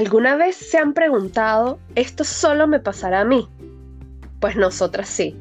¿Alguna 0.00 0.34
vez 0.34 0.56
se 0.56 0.78
han 0.78 0.94
preguntado, 0.94 1.78
¿esto 1.94 2.24
solo 2.24 2.66
me 2.66 2.80
pasará 2.80 3.20
a 3.20 3.24
mí? 3.26 3.46
Pues 4.40 4.56
nosotras 4.56 5.10
sí. 5.10 5.36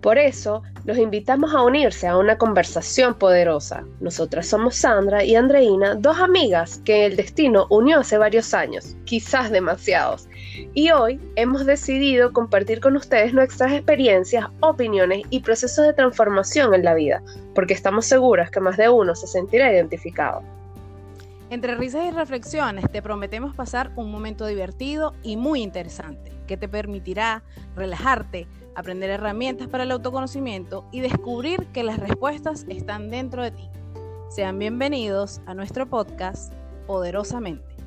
Por 0.00 0.18
eso, 0.18 0.62
los 0.84 0.98
invitamos 0.98 1.52
a 1.52 1.64
unirse 1.64 2.06
a 2.06 2.16
una 2.16 2.38
conversación 2.38 3.14
poderosa. 3.14 3.82
Nosotras 3.98 4.46
somos 4.46 4.76
Sandra 4.76 5.24
y 5.24 5.34
Andreina, 5.34 5.96
dos 5.96 6.16
amigas 6.20 6.80
que 6.84 7.06
el 7.06 7.16
destino 7.16 7.66
unió 7.70 7.98
hace 7.98 8.18
varios 8.18 8.54
años, 8.54 8.94
quizás 9.04 9.50
demasiados. 9.50 10.28
Y 10.74 10.92
hoy 10.92 11.20
hemos 11.34 11.66
decidido 11.66 12.32
compartir 12.32 12.78
con 12.78 12.94
ustedes 12.94 13.34
nuestras 13.34 13.72
experiencias, 13.72 14.46
opiniones 14.60 15.24
y 15.30 15.40
procesos 15.40 15.84
de 15.84 15.92
transformación 15.92 16.72
en 16.72 16.84
la 16.84 16.94
vida, 16.94 17.20
porque 17.52 17.74
estamos 17.74 18.06
seguras 18.06 18.52
que 18.52 18.60
más 18.60 18.76
de 18.76 18.88
uno 18.88 19.16
se 19.16 19.26
sentirá 19.26 19.72
identificado. 19.72 20.44
Entre 21.50 21.74
risas 21.76 22.04
y 22.06 22.10
reflexiones 22.10 22.90
te 22.92 23.00
prometemos 23.00 23.54
pasar 23.54 23.90
un 23.96 24.10
momento 24.10 24.44
divertido 24.44 25.14
y 25.22 25.38
muy 25.38 25.62
interesante 25.62 26.30
que 26.46 26.58
te 26.58 26.68
permitirá 26.68 27.42
relajarte, 27.74 28.46
aprender 28.74 29.08
herramientas 29.08 29.66
para 29.66 29.84
el 29.84 29.90
autoconocimiento 29.90 30.84
y 30.92 31.00
descubrir 31.00 31.66
que 31.68 31.84
las 31.84 31.98
respuestas 31.98 32.66
están 32.68 33.08
dentro 33.08 33.42
de 33.42 33.52
ti. 33.52 33.70
Sean 34.28 34.58
bienvenidos 34.58 35.40
a 35.46 35.54
nuestro 35.54 35.88
podcast 35.88 36.52
Poderosamente. 36.86 37.77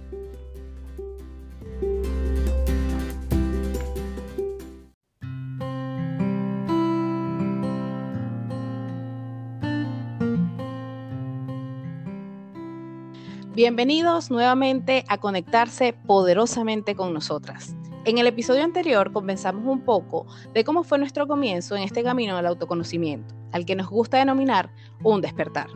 Bienvenidos 13.53 14.31
nuevamente 14.31 15.03
a 15.09 15.17
conectarse 15.17 15.91
poderosamente 15.91 16.95
con 16.95 17.13
nosotras. 17.13 17.75
En 18.05 18.17
el 18.17 18.25
episodio 18.25 18.63
anterior 18.63 19.11
conversamos 19.11 19.65
un 19.65 19.81
poco 19.81 20.25
de 20.53 20.63
cómo 20.63 20.85
fue 20.85 20.97
nuestro 20.97 21.27
comienzo 21.27 21.75
en 21.75 21.83
este 21.83 22.01
camino 22.01 22.37
del 22.37 22.45
autoconocimiento, 22.45 23.35
al 23.51 23.65
que 23.65 23.75
nos 23.75 23.89
gusta 23.89 24.19
denominar 24.19 24.69
un 25.03 25.19
despertar. 25.19 25.67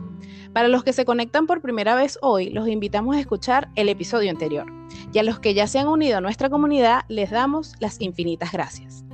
Para 0.54 0.68
los 0.68 0.84
que 0.84 0.94
se 0.94 1.04
conectan 1.04 1.46
por 1.46 1.60
primera 1.60 1.94
vez 1.94 2.18
hoy, 2.22 2.48
los 2.48 2.66
invitamos 2.66 3.14
a 3.14 3.20
escuchar 3.20 3.68
el 3.74 3.90
episodio 3.90 4.30
anterior. 4.30 4.72
Y 5.12 5.18
a 5.18 5.22
los 5.22 5.38
que 5.38 5.52
ya 5.52 5.66
se 5.66 5.78
han 5.78 5.88
unido 5.88 6.16
a 6.16 6.22
nuestra 6.22 6.48
comunidad, 6.48 7.02
les 7.08 7.30
damos 7.30 7.74
las 7.78 8.00
infinitas 8.00 8.52
gracias. 8.52 9.05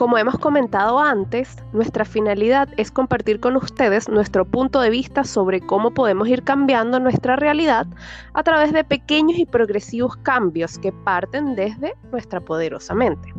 Como 0.00 0.16
hemos 0.16 0.38
comentado 0.38 0.98
antes, 0.98 1.58
nuestra 1.74 2.06
finalidad 2.06 2.70
es 2.78 2.90
compartir 2.90 3.38
con 3.38 3.54
ustedes 3.56 4.08
nuestro 4.08 4.46
punto 4.46 4.80
de 4.80 4.88
vista 4.88 5.24
sobre 5.24 5.60
cómo 5.60 5.90
podemos 5.90 6.26
ir 6.26 6.42
cambiando 6.42 6.98
nuestra 6.98 7.36
realidad 7.36 7.86
a 8.32 8.42
través 8.42 8.72
de 8.72 8.82
pequeños 8.82 9.38
y 9.38 9.44
progresivos 9.44 10.16
cambios 10.16 10.78
que 10.78 10.90
parten 10.90 11.54
desde 11.54 11.98
nuestra 12.12 12.40
poderosa 12.40 12.94
mente. 12.94 13.34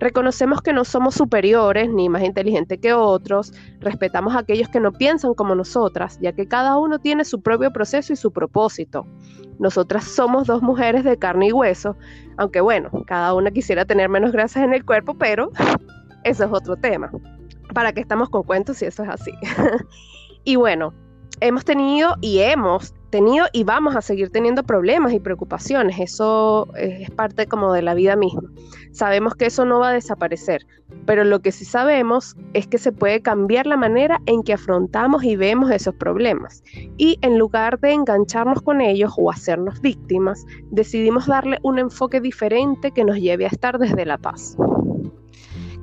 Reconocemos 0.00 0.62
que 0.62 0.72
no 0.72 0.84
somos 0.84 1.14
superiores 1.14 1.90
ni 1.90 2.08
más 2.08 2.22
inteligentes 2.22 2.78
que 2.80 2.92
otros, 2.92 3.52
respetamos 3.80 4.34
a 4.34 4.40
aquellos 4.40 4.68
que 4.68 4.80
no 4.80 4.92
piensan 4.92 5.34
como 5.34 5.54
nosotras, 5.54 6.18
ya 6.20 6.32
que 6.32 6.46
cada 6.46 6.78
uno 6.78 6.98
tiene 6.98 7.24
su 7.24 7.40
propio 7.40 7.72
proceso 7.72 8.12
y 8.12 8.16
su 8.16 8.32
propósito. 8.32 9.06
Nosotras 9.58 10.04
somos 10.04 10.46
dos 10.46 10.62
mujeres 10.62 11.02
de 11.02 11.18
carne 11.18 11.48
y 11.48 11.52
hueso, 11.52 11.96
aunque 12.36 12.60
bueno, 12.60 12.90
cada 13.06 13.34
una 13.34 13.50
quisiera 13.50 13.84
tener 13.84 14.08
menos 14.08 14.30
grasas 14.30 14.62
en 14.62 14.72
el 14.72 14.84
cuerpo, 14.84 15.14
pero 15.18 15.50
eso 16.24 16.44
es 16.44 16.50
otro 16.52 16.76
tema. 16.76 17.10
¿Para 17.74 17.92
qué 17.92 18.00
estamos 18.00 18.30
con 18.30 18.44
cuentos 18.44 18.78
si 18.78 18.84
eso 18.84 19.02
es 19.02 19.08
así? 19.08 19.32
y 20.44 20.56
bueno, 20.56 20.94
hemos 21.40 21.64
tenido 21.64 22.14
y 22.20 22.38
hemos 22.38 22.94
tenido 23.08 23.46
y 23.52 23.64
vamos 23.64 23.96
a 23.96 24.02
seguir 24.02 24.30
teniendo 24.30 24.62
problemas 24.62 25.12
y 25.12 25.20
preocupaciones. 25.20 25.98
Eso 25.98 26.68
es 26.76 27.10
parte 27.10 27.46
como 27.46 27.72
de 27.72 27.82
la 27.82 27.94
vida 27.94 28.16
misma. 28.16 28.50
Sabemos 28.92 29.34
que 29.34 29.46
eso 29.46 29.64
no 29.64 29.80
va 29.80 29.90
a 29.90 29.92
desaparecer, 29.92 30.66
pero 31.06 31.24
lo 31.24 31.40
que 31.40 31.52
sí 31.52 31.64
sabemos 31.64 32.36
es 32.54 32.66
que 32.66 32.78
se 32.78 32.92
puede 32.92 33.20
cambiar 33.20 33.66
la 33.66 33.76
manera 33.76 34.20
en 34.26 34.42
que 34.42 34.54
afrontamos 34.54 35.24
y 35.24 35.36
vemos 35.36 35.70
esos 35.70 35.94
problemas. 35.94 36.62
Y 36.96 37.18
en 37.22 37.38
lugar 37.38 37.78
de 37.80 37.92
engancharnos 37.92 38.62
con 38.62 38.80
ellos 38.80 39.12
o 39.16 39.30
hacernos 39.30 39.80
víctimas, 39.80 40.44
decidimos 40.70 41.26
darle 41.26 41.58
un 41.62 41.78
enfoque 41.78 42.20
diferente 42.20 42.90
que 42.90 43.04
nos 43.04 43.16
lleve 43.16 43.44
a 43.44 43.48
estar 43.48 43.78
desde 43.78 44.04
la 44.04 44.18
paz. 44.18 44.56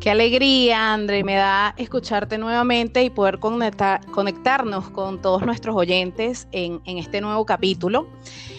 Qué 0.06 0.12
alegría, 0.12 0.94
André, 0.94 1.24
me 1.24 1.34
da 1.34 1.74
escucharte 1.78 2.38
nuevamente 2.38 3.04
y 3.04 3.10
poder 3.10 3.40
conectarnos 3.40 4.92
con 4.92 5.20
todos 5.20 5.44
nuestros 5.44 5.76
oyentes 5.76 6.48
en, 6.52 6.80
este 6.86 7.22
nuevo 7.22 7.44
capítulo. 7.44 8.08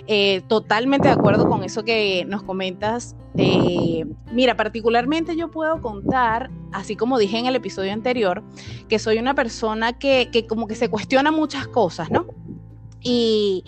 Eh, 0.09 0.43
totalmente 0.49 1.07
de 1.07 1.15
acuerdo 1.15 1.49
con 1.49 1.63
eso 1.63 1.85
que 1.85 2.25
nos 2.27 2.43
comentas. 2.43 3.15
Eh, 3.37 4.05
mira, 4.33 4.57
particularmente 4.57 5.37
yo 5.37 5.49
puedo 5.49 5.81
contar, 5.81 6.51
así 6.73 6.97
como 6.97 7.17
dije 7.17 7.39
en 7.39 7.47
el 7.47 7.55
episodio 7.55 7.93
anterior, 7.93 8.43
que 8.89 8.99
soy 8.99 9.19
una 9.19 9.37
persona 9.37 9.97
que, 9.97 10.47
como 10.49 10.67
que 10.67 10.75
se 10.75 10.89
cuestiona 10.89 11.31
muchas 11.31 11.69
cosas, 11.69 12.11
¿no? 12.11 12.27
Y 13.01 13.63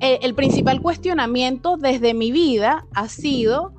eh, 0.00 0.18
el 0.20 0.34
principal 0.34 0.82
cuestionamiento 0.82 1.78
desde 1.78 2.12
mi 2.12 2.30
vida 2.30 2.84
ha 2.92 3.08
sido 3.08 3.72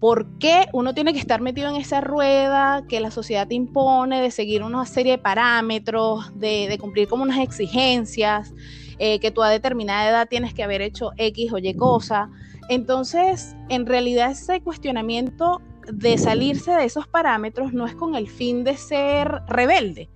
¿Por 0.00 0.38
qué 0.38 0.66
uno 0.72 0.92
tiene 0.92 1.14
que 1.14 1.18
estar 1.18 1.40
metido 1.40 1.70
en 1.70 1.76
esa 1.76 2.02
rueda 2.02 2.84
que 2.86 3.00
la 3.00 3.10
sociedad 3.10 3.48
te 3.48 3.54
impone 3.54 4.20
de 4.20 4.30
seguir 4.30 4.62
una 4.62 4.84
serie 4.84 5.12
de 5.12 5.18
parámetros, 5.18 6.38
de, 6.38 6.76
cumplir 6.78 7.08
como 7.08 7.22
unas 7.22 7.38
exigencias, 7.38 8.52
eh, 8.98 9.18
que 9.20 9.30
tú 9.30 9.42
a 9.42 9.48
determinada 9.48 10.08
edad 10.08 10.28
tienes 10.28 10.52
que 10.52 10.62
haber 10.62 10.82
hecho 10.82 11.12
X 11.16 11.52
o 11.52 11.58
Y 11.58 11.74
cosa? 11.74 12.30
Entonces, 12.68 13.56
en 13.68 13.86
realidad 13.86 14.32
ese 14.32 14.60
cuestionamiento 14.60 15.62
de 15.90 16.18
salirse 16.18 16.72
de 16.72 16.84
esos 16.84 17.06
parámetros 17.06 17.72
no 17.72 17.86
es 17.86 17.94
con 17.94 18.16
el 18.16 18.28
fin 18.28 18.64
de 18.64 18.76
ser 18.76 19.42
rebelde, 19.46 20.10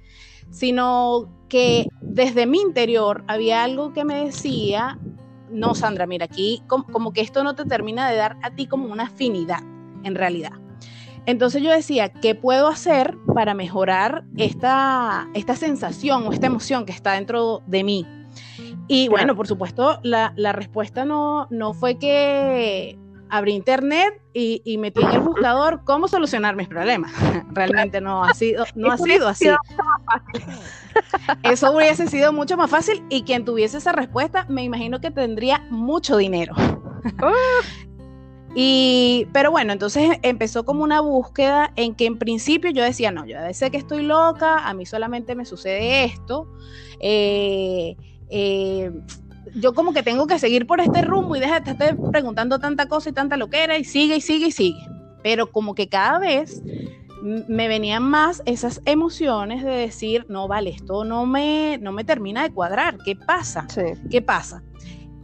sino 0.51 1.29
que 1.49 1.87
desde 2.01 2.47
mi 2.47 2.61
interior 2.61 3.25
había 3.29 3.63
algo 3.63 3.93
que 3.93 4.05
me 4.05 4.25
decía, 4.25 4.99
no, 5.51 5.75
Sandra, 5.75 6.07
mira, 6.07 6.25
aquí 6.27 6.63
como, 6.67 7.13
que 7.13 7.21
esto 7.21 7.45
no 7.45 7.55
te 7.55 7.65
termina 7.65 8.09
de 8.09 8.17
dar 8.17 8.37
a 8.43 8.51
ti 8.51 8.67
como 8.67 8.87
una 8.87 9.05
afinidad, 9.05 9.63
en 10.05 10.15
realidad. 10.15 10.53
Entonces 11.27 11.63
yo 11.63 11.71
decía, 11.71 12.11
¿qué 12.11 12.35
puedo 12.35 12.69
hacer 12.69 13.17
para 13.35 13.55
mejorar 13.55 14.25
esta, 14.37 15.29
esta 15.35 15.55
sensación 15.55 16.27
o 16.27 16.33
esta 16.33 16.47
emoción 16.47 16.87
que 16.87 16.93
está 16.93 17.13
dentro 17.13 17.63
de 17.67 17.85
mí? 17.85 18.07
Y 18.89 19.09
bueno, 19.09 19.37
por 19.37 19.47
supuesto, 19.47 20.01
la, 20.03 20.33
respuesta 20.53 21.05
no, 21.05 21.47
no 21.51 21.75
fue 21.75 21.97
que 21.99 22.99
abrí 23.31 23.53
internet 23.53 24.21
y, 24.33 24.77
metí 24.79 25.03
en 25.03 25.11
el 25.11 25.21
buscador 25.21 25.83
cómo 25.85 26.09
solucionar 26.09 26.57
mis 26.57 26.69
problemas. 26.69 27.13
Realmente 27.51 28.01
no 28.01 28.25
ha 28.25 28.35
sido, 28.35 28.65
no 28.75 28.93
ha 28.93 28.99
sido 28.99 29.29
así. 29.29 29.49
Eso 31.43 31.73
hubiese 31.73 32.07
sido 32.09 32.33
mucho 32.33 32.57
más 32.57 32.71
fácil 32.71 33.05
y 33.09 33.23
quien 33.23 33.45
tuviese 33.45 33.79
esa 33.79 33.93
respuesta 33.93 34.47
me 34.49 34.63
imagino 34.65 35.01
que 35.01 35.11
tendría 35.11 35.67
mucho 35.71 36.17
dinero. 36.17 36.55
Y, 38.55 39.29
pero 39.33 39.53
bueno, 39.53 39.73
entonces 39.73 40.19
empezó 40.23 40.65
como 40.65 40.83
una 40.83 41.01
búsqueda 41.01 41.73
en 41.77 41.95
que 41.95 42.07
en 42.07 42.19
principio 42.19 42.73
yo 42.73 42.83
decía, 42.83 43.13
no, 43.13 43.25
yo 43.25 43.37
sé 43.53 43.71
que 43.71 43.77
estoy 43.77 44.03
loca, 44.03 44.67
a 44.69 44.75
mí 44.75 44.87
solamente 44.87 45.37
me 45.37 45.45
sucede 45.45 46.03
esto. 46.03 46.49
Eh, 46.99 47.97
eh, 48.29 48.91
yo 49.55 49.75
como 49.75 49.93
que 49.93 50.03
tengo 50.03 50.27
que 50.27 50.39
seguir 50.39 50.67
por 50.67 50.81
este 50.81 51.03
rumbo 51.03 51.37
y 51.37 51.41
deja 51.41 51.61
de 51.61 51.71
estar 51.71 51.97
preguntando 52.11 52.59
tanta 52.59 52.87
cosa 52.87 53.11
y 53.11 53.13
tanta 53.13 53.37
loquera 53.37 53.79
y 53.79 53.85
sigue 53.85 54.17
y 54.17 54.21
sigue 54.21 54.49
y 54.49 54.53
sigue. 54.53 54.81
Pero 55.23 55.51
como 55.51 55.75
que 55.75 55.89
cada 55.89 56.19
vez 56.19 56.63
me 57.23 57.69
venían 57.69 58.03
más 58.03 58.43
esas 58.47 58.81
emociones 58.87 59.63
de 59.63 59.71
decir, 59.71 60.25
no, 60.29 60.49
vale, 60.49 60.71
esto 60.71 61.05
no 61.05 61.27
me, 61.27 61.79
no 61.79 61.93
me 61.93 62.05
termina 62.05 62.43
de 62.43 62.53
cuadrar, 62.53 62.97
¿qué 63.05 63.15
pasa? 63.17 63.67
¿Qué 64.11 64.23
pasa? 64.23 64.63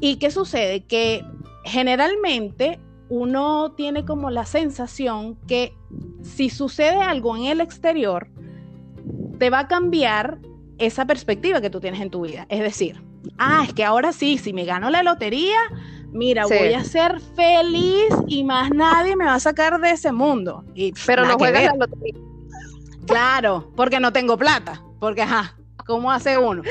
¿Y 0.01 0.17
qué 0.17 0.31
sucede? 0.31 0.85
Que 0.85 1.25
generalmente 1.65 2.79
uno 3.09 3.73
tiene 3.73 4.05
como 4.05 4.31
la 4.31 4.45
sensación 4.45 5.37
que 5.47 5.75
si 6.23 6.51
sucede 6.51 6.97
algo 6.97 7.37
en 7.37 7.45
el 7.45 7.61
exterior, 7.61 8.29
te 9.39 9.49
va 9.49 9.61
a 9.61 9.69
cambiar 9.69 10.39
esa 10.79 11.07
perspectiva 11.07 11.61
que 11.61 11.71
tú 11.71 11.81
tienes 11.81 12.01
en 12.01 12.11
tu 12.11 12.23
vida. 12.23 12.47
Es 12.51 12.61
decir, 12.61 13.03
ah, 13.39 13.65
es 13.67 13.75
que 13.75 13.85
ahora 13.85 14.13
sí, 14.13 14.39
si 14.39 14.53
me 14.53 14.65
gano 14.65 14.91
la 14.91 15.03
lotería, 15.03 15.59
mira, 16.13 16.47
voy 16.47 16.75
a 16.75 16.85
ser 16.85 17.21
feliz 17.35 18.15
y 18.27 18.45
más 18.45 18.71
nadie 18.71 19.17
me 19.17 19.25
va 19.25 19.35
a 19.35 19.41
sacar 19.41 19.81
de 19.81 19.91
ese 19.91 20.13
mundo. 20.13 20.65
Y, 20.75 20.93
Pero 21.07 21.25
no 21.25 21.37
juegas 21.37 21.65
la 21.65 21.87
lotería. 21.87 22.21
Claro, 23.07 23.73
porque 23.77 24.01
no 24.01 24.13
tengo 24.13 24.37
plata, 24.37 24.83
porque 24.99 25.23
ajá, 25.23 25.57
¿cómo 25.87 26.11
hace 26.11 26.39
uno? 26.39 26.63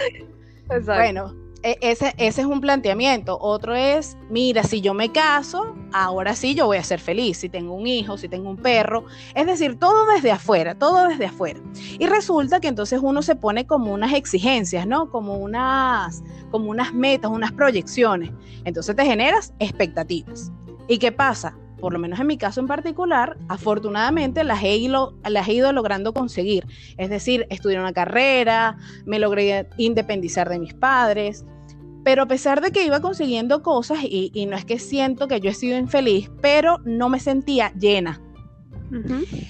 Exacto. 0.70 0.94
Bueno, 0.96 1.45
ese, 1.66 2.14
ese 2.18 2.42
es 2.42 2.48
un 2.48 2.62
planteamiento. 2.62 3.38
Otro 3.42 3.74
es, 3.74 4.18
mira, 4.30 4.64
si 4.64 4.82
yo 4.82 4.94
me 4.94 5.12
caso, 5.12 5.76
ahora 5.94 6.36
sí 6.36 6.54
yo 6.54 6.68
voy 6.68 6.78
a 6.78 6.84
ser 6.84 7.00
feliz. 7.00 7.38
Si 7.38 7.50
tengo 7.50 7.74
un 7.74 7.88
hijo, 7.88 8.18
si 8.18 8.30
tengo 8.30 8.50
un 8.50 8.58
perro. 8.58 9.06
Es 9.34 9.48
decir, 9.48 9.80
todo 9.80 10.06
desde 10.06 10.32
afuera, 10.32 10.76
todo 10.76 11.08
desde 11.08 11.26
afuera. 11.26 11.60
Y 11.98 12.06
resulta 12.06 12.60
que 12.60 12.68
entonces 12.68 13.00
uno 13.02 13.24
se 13.24 13.36
pone 13.36 13.66
como 13.66 13.92
unas 13.92 14.14
exigencias, 14.14 14.86
¿no? 14.86 15.10
Como 15.10 15.38
unas, 15.38 16.24
como 16.52 16.70
unas 16.70 16.94
metas, 16.94 17.32
unas 17.32 17.52
proyecciones. 17.52 18.30
Entonces 18.64 18.96
te 18.96 19.04
generas 19.04 19.54
expectativas. 19.60 20.52
¿Y 20.88 21.00
qué 21.00 21.12
pasa? 21.12 21.58
por 21.80 21.94
lo 21.94 22.00
menos 22.00 22.20
en 22.20 22.26
mi 22.26 22.38
caso 22.38 22.62
en 22.62 22.68
particular, 22.68 23.38
afortunadamente 23.48 24.44
las 24.44 24.64
he, 24.64 24.90
las 24.90 25.48
he 25.48 25.54
ido 25.54 25.72
logrando 25.72 26.14
conseguir. 26.14 26.66
Es 26.98 27.12
decir, 27.12 27.46
estudié 27.52 27.80
una 27.80 27.94
carrera, 27.94 28.78
me 29.06 29.20
logré 29.20 29.68
independizar 29.78 30.50
de 30.50 30.58
mis 30.58 30.74
padres, 30.74 31.46
pero 32.06 32.22
a 32.22 32.28
pesar 32.28 32.62
de 32.62 32.72
que 32.72 32.86
iba 32.86 33.02
consiguiendo 33.02 33.64
cosas, 33.64 33.98
y, 34.04 34.46
no 34.48 34.56
es 34.56 34.64
que 34.64 34.78
siento 34.78 35.28
que 35.28 35.40
yo 35.40 35.50
he 35.50 35.56
sido 35.56 35.76
infeliz, 35.76 36.30
pero 36.40 36.78
no 36.86 37.10
me 37.10 37.20
sentía 37.20 37.74
llena. 37.74 38.22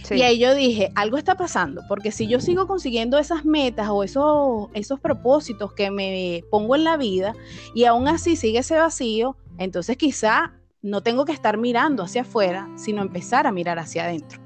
Y 0.09 0.21
ahí 0.21 0.39
yo 0.39 0.55
dije, 0.55 0.89
algo 0.95 1.17
está 1.17 1.35
pasando, 1.35 1.81
porque 1.89 2.13
si 2.13 2.27
yo 2.27 2.39
sigo 2.39 2.65
consiguiendo 2.65 3.19
esas 3.19 3.43
metas 3.43 3.89
o 3.89 4.05
esos, 4.05 4.69
esos 4.73 5.01
propósitos 5.01 5.73
que 5.73 5.91
me 5.91 6.45
pongo 6.49 6.77
en 6.77 6.85
la 6.85 6.95
vida 6.95 7.35
y 7.73 7.83
aún 7.83 8.07
así 8.07 8.37
sigue 8.37 8.59
ese 8.59 8.77
vacío, 8.77 9.35
entonces 9.57 9.97
quizá 9.97 10.53
no 10.81 11.03
tengo 11.03 11.25
que 11.25 11.33
estar 11.33 11.57
mirando 11.57 12.03
hacia 12.03 12.21
afuera, 12.21 12.69
sino 12.77 13.01
empezar 13.01 13.47
a 13.47 13.51
mirar 13.51 13.79
hacia 13.79 14.05
adentro. 14.05 14.39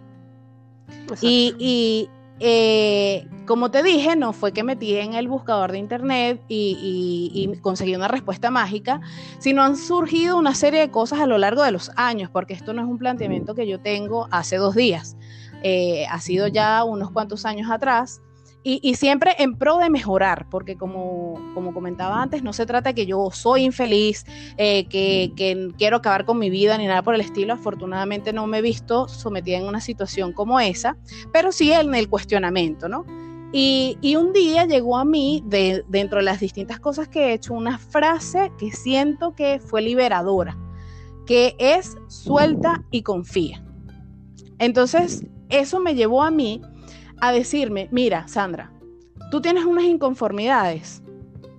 Y, 1.22 2.10
eh, 2.40 3.28
como 3.50 3.72
te 3.72 3.82
dije, 3.82 4.16
no 4.16 4.32
fue 4.32 4.52
que 4.52 4.62
metí 4.62 4.96
en 4.98 5.16
el 5.16 5.28
buscador 5.28 5.72
de 5.72 5.80
internet 5.80 6.40
y, 6.48 7.52
conseguí 7.64 7.96
una 7.96 8.08
respuesta 8.08 8.52
mágica, 8.52 9.02
sino 9.40 9.64
han 9.64 9.76
surgido 9.76 10.38
una 10.38 10.54
serie 10.54 10.82
de 10.82 10.92
cosas 10.92 11.20
a 11.20 11.26
lo 11.26 11.40
largo 11.40 11.64
de 11.64 11.72
los 11.72 11.90
años, 11.96 12.30
porque 12.30 12.54
esto 12.54 12.76
no 12.76 12.84
es 12.84 12.88
un 12.88 13.00
planteamiento 13.00 13.56
que 13.56 13.66
yo 13.66 13.80
tengo 13.80 14.28
hace 14.30 14.58
dos 14.58 14.76
días, 14.76 15.18
eh, 15.64 16.06
ha 16.12 16.22
sido 16.22 16.46
ya 16.46 16.84
unos 16.84 17.10
cuantos 17.10 17.44
años 17.44 17.72
atrás. 17.72 18.22
Y, 18.62 18.94
siempre 18.96 19.34
en 19.40 19.58
pro 19.58 19.78
de 19.78 19.90
mejorar, 19.90 20.46
porque 20.52 20.76
como, 20.76 21.40
como 21.56 21.74
comentaba 21.74 22.22
antes, 22.22 22.44
no 22.44 22.54
se 22.54 22.68
trata 22.68 22.90
de 22.90 22.94
que 22.94 23.06
yo 23.08 23.32
soy 23.32 23.64
infeliz, 23.64 24.26
eh, 24.58 24.86
que, 24.86 25.72
quiero 25.76 25.98
acabar 25.98 26.26
con 26.26 26.38
mi 26.38 26.52
vida 26.52 26.78
ni 26.78 26.86
nada 26.86 27.02
por 27.02 27.16
el 27.16 27.22
estilo. 27.22 27.54
Afortunadamente 27.54 28.32
no 28.32 28.46
me 28.46 28.60
he 28.60 28.62
visto 28.62 29.08
sometida 29.08 29.58
en 29.58 29.66
una 29.66 29.82
situación 29.82 30.34
como 30.34 30.60
esa, 30.60 30.98
pero 31.32 31.52
sí 31.52 31.72
en 31.72 31.96
el 31.96 32.10
cuestionamiento, 32.10 32.88
¿no? 32.90 33.06
Y, 33.52 34.16
un 34.16 34.32
día 34.32 34.66
llegó 34.66 34.98
a 34.98 35.06
mí, 35.06 35.44
de, 35.46 35.84
dentro 35.88 36.20
de 36.20 36.26
las 36.26 36.40
distintas 36.40 36.80
cosas 36.80 37.08
que 37.08 37.28
he 37.28 37.34
hecho, 37.34 37.54
una 37.54 37.80
frase 37.80 38.52
que 38.60 38.72
siento 38.72 39.34
que 39.34 39.60
fue 39.60 39.82
liberadora, 39.82 40.58
que 41.26 41.56
es 41.58 41.98
suelta 42.08 42.84
y 42.92 43.02
confía. 43.02 43.64
Entonces, 44.60 45.26
eso 45.50 45.80
me 45.80 45.96
llevó 45.96 46.22
a 46.22 46.30
mí 46.30 46.62
a 47.22 47.32
decirme, 47.32 47.90
mira, 47.92 48.28
Sandra, 48.28 48.72
tú 49.32 49.42
tienes 49.42 49.66
unas 49.66 49.86
inconformidades, 49.86 51.02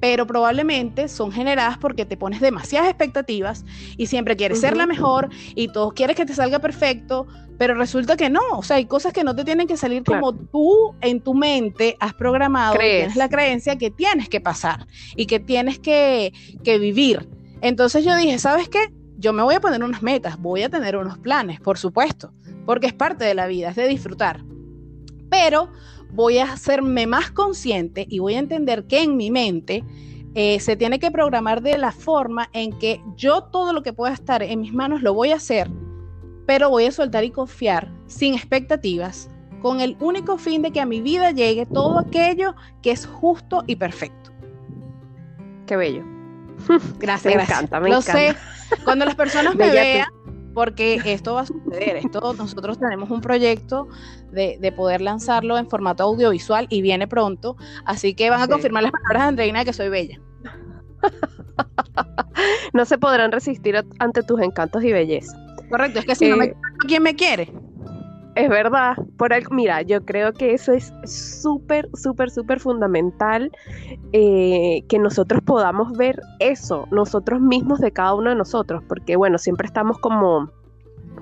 pero 0.01 0.27
probablemente 0.27 1.09
son 1.09 1.31
generadas 1.31 1.79
porque 1.79 2.07
te 2.07 2.17
pones 2.17 2.41
demasiadas 2.41 2.89
expectativas 2.89 3.65
y 3.97 4.07
siempre 4.07 4.35
quieres 4.35 4.61
ser 4.61 4.77
la 4.77 4.87
mejor 4.87 5.29
y 5.55 5.69
todos 5.69 5.93
quieres 5.93 6.17
que 6.17 6.25
te 6.25 6.35
salga 6.35 6.59
perfecto, 6.59 7.27
pero 7.59 7.75
resulta 7.75 8.17
que 8.17 8.31
no, 8.31 8.41
o 8.53 8.63
sea, 8.63 8.77
hay 8.77 8.87
cosas 8.87 9.13
que 9.13 9.23
no 9.23 9.37
te 9.37 9.45
tienen 9.45 9.67
que 9.67 9.77
salir 9.77 10.03
como 10.03 10.35
tú 10.35 10.95
en 11.03 11.21
tu 11.21 11.35
mente 11.35 11.97
has 12.01 12.15
programado, 12.15 12.79
tienes 12.79 13.17
la 13.17 13.29
creencia 13.29 13.77
que 13.77 13.91
tienes 13.91 14.31
que 14.31 14.41
pasar 14.41 14.87
y 15.15 15.27
que 15.27 15.39
tienes 15.39 15.79
que, 15.79 16.33
que 16.65 16.79
vivir. 16.79 17.29
Entonces 17.61 18.05
yo 18.05 18.17
dije, 18.17 18.39
¿sabes 18.39 18.71
qué? 18.71 18.91
Yo 19.19 19.35
me 19.35 19.43
voy 19.43 19.57
a 19.57 19.61
poner 19.61 19.85
unas 19.85 20.03
metas, 20.03 20.41
voy 20.41 20.63
a 20.63 20.71
tener 20.71 20.97
unos 20.97 21.19
planes, 21.19 21.61
por 21.61 21.77
supuesto, 21.77 22.33
porque 22.65 22.87
es 22.87 22.95
parte 22.95 23.27
de 23.27 23.35
la 23.35 23.47
vida, 23.47 23.69
es 23.69 23.77
de 23.77 23.87
disfrutar. 23.87 24.43
Pero 25.29 25.71
voy 26.13 26.39
a 26.39 26.53
hacerme 26.53 27.07
más 27.07 27.31
consciente 27.31 28.07
y 28.09 28.19
voy 28.19 28.35
a 28.35 28.39
entender 28.39 28.87
que 28.87 29.03
en 29.03 29.17
mi 29.17 29.31
mente 29.31 29.85
eh, 30.35 30.61
se 30.61 30.77
tiene 30.77 30.99
que 30.99 31.11
programar 31.11 31.61
de 31.61 31.77
la 31.77 31.93
forma 31.93 32.49
en 32.53 32.79
que 32.79 33.03
yo 33.17 33.45
todo 33.45 33.73
lo 33.73 33.83
que 33.83 33.93
pueda 33.93 34.15
estar 34.15 34.43
en 34.43 34.61
mis 34.61 34.73
manos 34.73 35.03
lo 35.03 35.13
voy 35.13 35.33
a 35.33 35.37
hacer, 35.37 35.69
pero 36.47 36.71
voy 36.71 36.87
a 36.87 36.93
soltar 36.93 37.25
y 37.25 37.31
confiar 37.31 37.93
sin 38.07 38.35
expectativas, 38.35 39.29
con 39.61 39.81
el 39.81 39.97
único 40.01 40.39
fin 40.39 40.63
de 40.63 40.71
que 40.71 40.81
a 40.81 40.87
mi 40.87 41.01
vida 41.01 41.33
llegue 41.33 41.67
todo 41.67 41.99
aquello 41.99 42.55
que 42.83 42.93
es 42.93 43.07
justo 43.07 43.65
y 43.67 43.77
perfecto. 43.77 44.31
Qué 45.67 45.77
bello. 45.77 46.05
Gracias, 46.99 47.35
me 47.35 47.43
Encanta, 47.43 47.81
me 47.81 47.91
lo 47.91 48.03
sé. 48.03 48.35
Cuando 48.85 49.05
las 49.05 49.15
personas 49.15 49.55
me 49.57 49.71
vean, 49.71 50.07
porque 50.55 51.01
esto 51.05 51.35
va 51.35 51.43
a 51.43 51.47
suceder. 51.47 51.97
Esto, 51.97 52.35
nosotros 52.35 52.79
tenemos 52.79 53.11
un 53.11 53.21
proyecto 53.21 53.89
de, 54.33 54.73
poder 54.77 55.01
lanzarlo 55.01 55.59
en 55.59 55.69
formato 55.69 56.05
audiovisual 56.05 56.67
y 56.71 56.83
viene 56.83 57.09
pronto, 57.09 57.57
así 57.85 58.15
que 58.15 58.31
van 58.31 58.41
a 58.41 58.49
confirmar 58.49 58.85
las 58.85 58.93
palabras 58.93 59.23
de 59.23 59.29
Andreina 59.29 59.59
de 59.61 59.65
que 59.65 59.73
soy 59.73 59.89
bella. 59.89 60.21
no 62.73 62.85
se 62.85 62.99
podrán 62.99 63.33
resistir 63.33 63.77
ante 63.99 64.23
tus 64.23 64.41
encantos 64.41 64.85
y 64.85 64.93
belleza. 64.93 65.37
Correcto, 65.69 66.01
es 66.01 66.05
que 66.05 66.15
si 66.15 66.29
no 66.29 66.37
me 66.37 66.47
eh, 66.47 66.57
¿quién 66.87 67.03
me 67.03 67.15
quiere? 67.15 67.53
Es 68.37 68.49
verdad, 68.49 68.97
por 69.17 69.33
mira, 69.51 69.83
yo 69.83 70.05
creo 70.05 70.33
que 70.33 70.55
eso 70.55 70.73
es 70.73 70.95
súper, 71.05 71.89
súper, 71.95 72.31
súper 72.31 72.61
fundamental 72.61 73.51
eh, 74.13 74.83
que 74.89 74.99
nosotros 75.01 75.43
podamos 75.45 75.97
ver 75.97 76.21
eso, 76.39 76.87
nosotros 76.93 77.41
mismos 77.41 77.81
de 77.81 77.93
cada 77.93 78.15
uno 78.15 78.31
de 78.31 78.37
nosotros, 78.37 78.85
porque 78.89 79.17
bueno, 79.17 79.37
siempre 79.37 79.67
estamos 79.67 79.99
como 79.99 80.53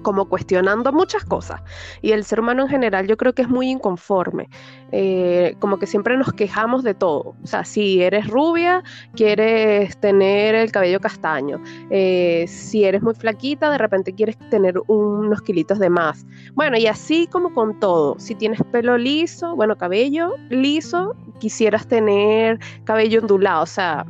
como 0.02 0.28
cuestionando 0.28 0.92
muchas 0.92 1.24
cosas. 1.24 1.60
Y 2.02 2.12
el 2.12 2.24
ser 2.24 2.40
humano 2.40 2.62
en 2.62 2.68
general 2.68 3.06
yo 3.06 3.16
creo 3.16 3.34
que 3.34 3.42
es 3.42 3.48
muy 3.48 3.70
inconforme, 3.70 4.48
eh, 4.92 5.56
como 5.58 5.78
que 5.78 5.86
siempre 5.86 6.16
nos 6.16 6.32
quejamos 6.32 6.82
de 6.82 6.94
todo. 6.94 7.34
O 7.42 7.46
sea, 7.46 7.64
si 7.64 8.02
eres 8.02 8.28
rubia, 8.28 8.82
quieres 9.14 9.98
tener 9.98 10.54
el 10.54 10.70
cabello 10.72 11.00
castaño. 11.00 11.60
Eh, 11.90 12.46
si 12.48 12.84
eres 12.84 13.02
muy 13.02 13.14
flaquita, 13.14 13.70
de 13.70 13.78
repente 13.78 14.14
quieres 14.14 14.38
tener 14.50 14.80
unos 14.86 15.42
kilitos 15.42 15.78
de 15.78 15.90
más. 15.90 16.26
Bueno, 16.54 16.76
y 16.76 16.86
así 16.86 17.26
como 17.26 17.52
con 17.52 17.78
todo. 17.78 18.18
Si 18.18 18.34
tienes 18.34 18.62
pelo 18.72 18.98
liso, 18.98 19.54
bueno, 19.56 19.76
cabello 19.76 20.34
liso, 20.50 21.14
quisieras 21.38 21.86
tener 21.86 22.58
cabello 22.84 23.20
ondulado. 23.20 23.62
O 23.62 23.66
sea, 23.66 24.06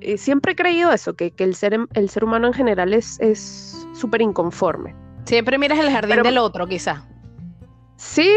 eh, 0.00 0.18
siempre 0.18 0.52
he 0.52 0.56
creído 0.56 0.92
eso, 0.92 1.14
que, 1.14 1.32
el, 1.38 1.54
ser, 1.54 1.78
el 1.94 2.08
ser 2.08 2.24
humano 2.24 2.48
en 2.48 2.52
general 2.52 2.94
es 2.94 3.18
súper 3.92 4.22
inconforme. 4.22 4.94
Siempre 5.24 5.58
miras 5.58 5.78
el 5.78 5.90
jardín 5.90 6.22
del 6.22 6.38
otro, 6.38 6.66
quizá. 6.66 7.04
Sí, 7.96 8.32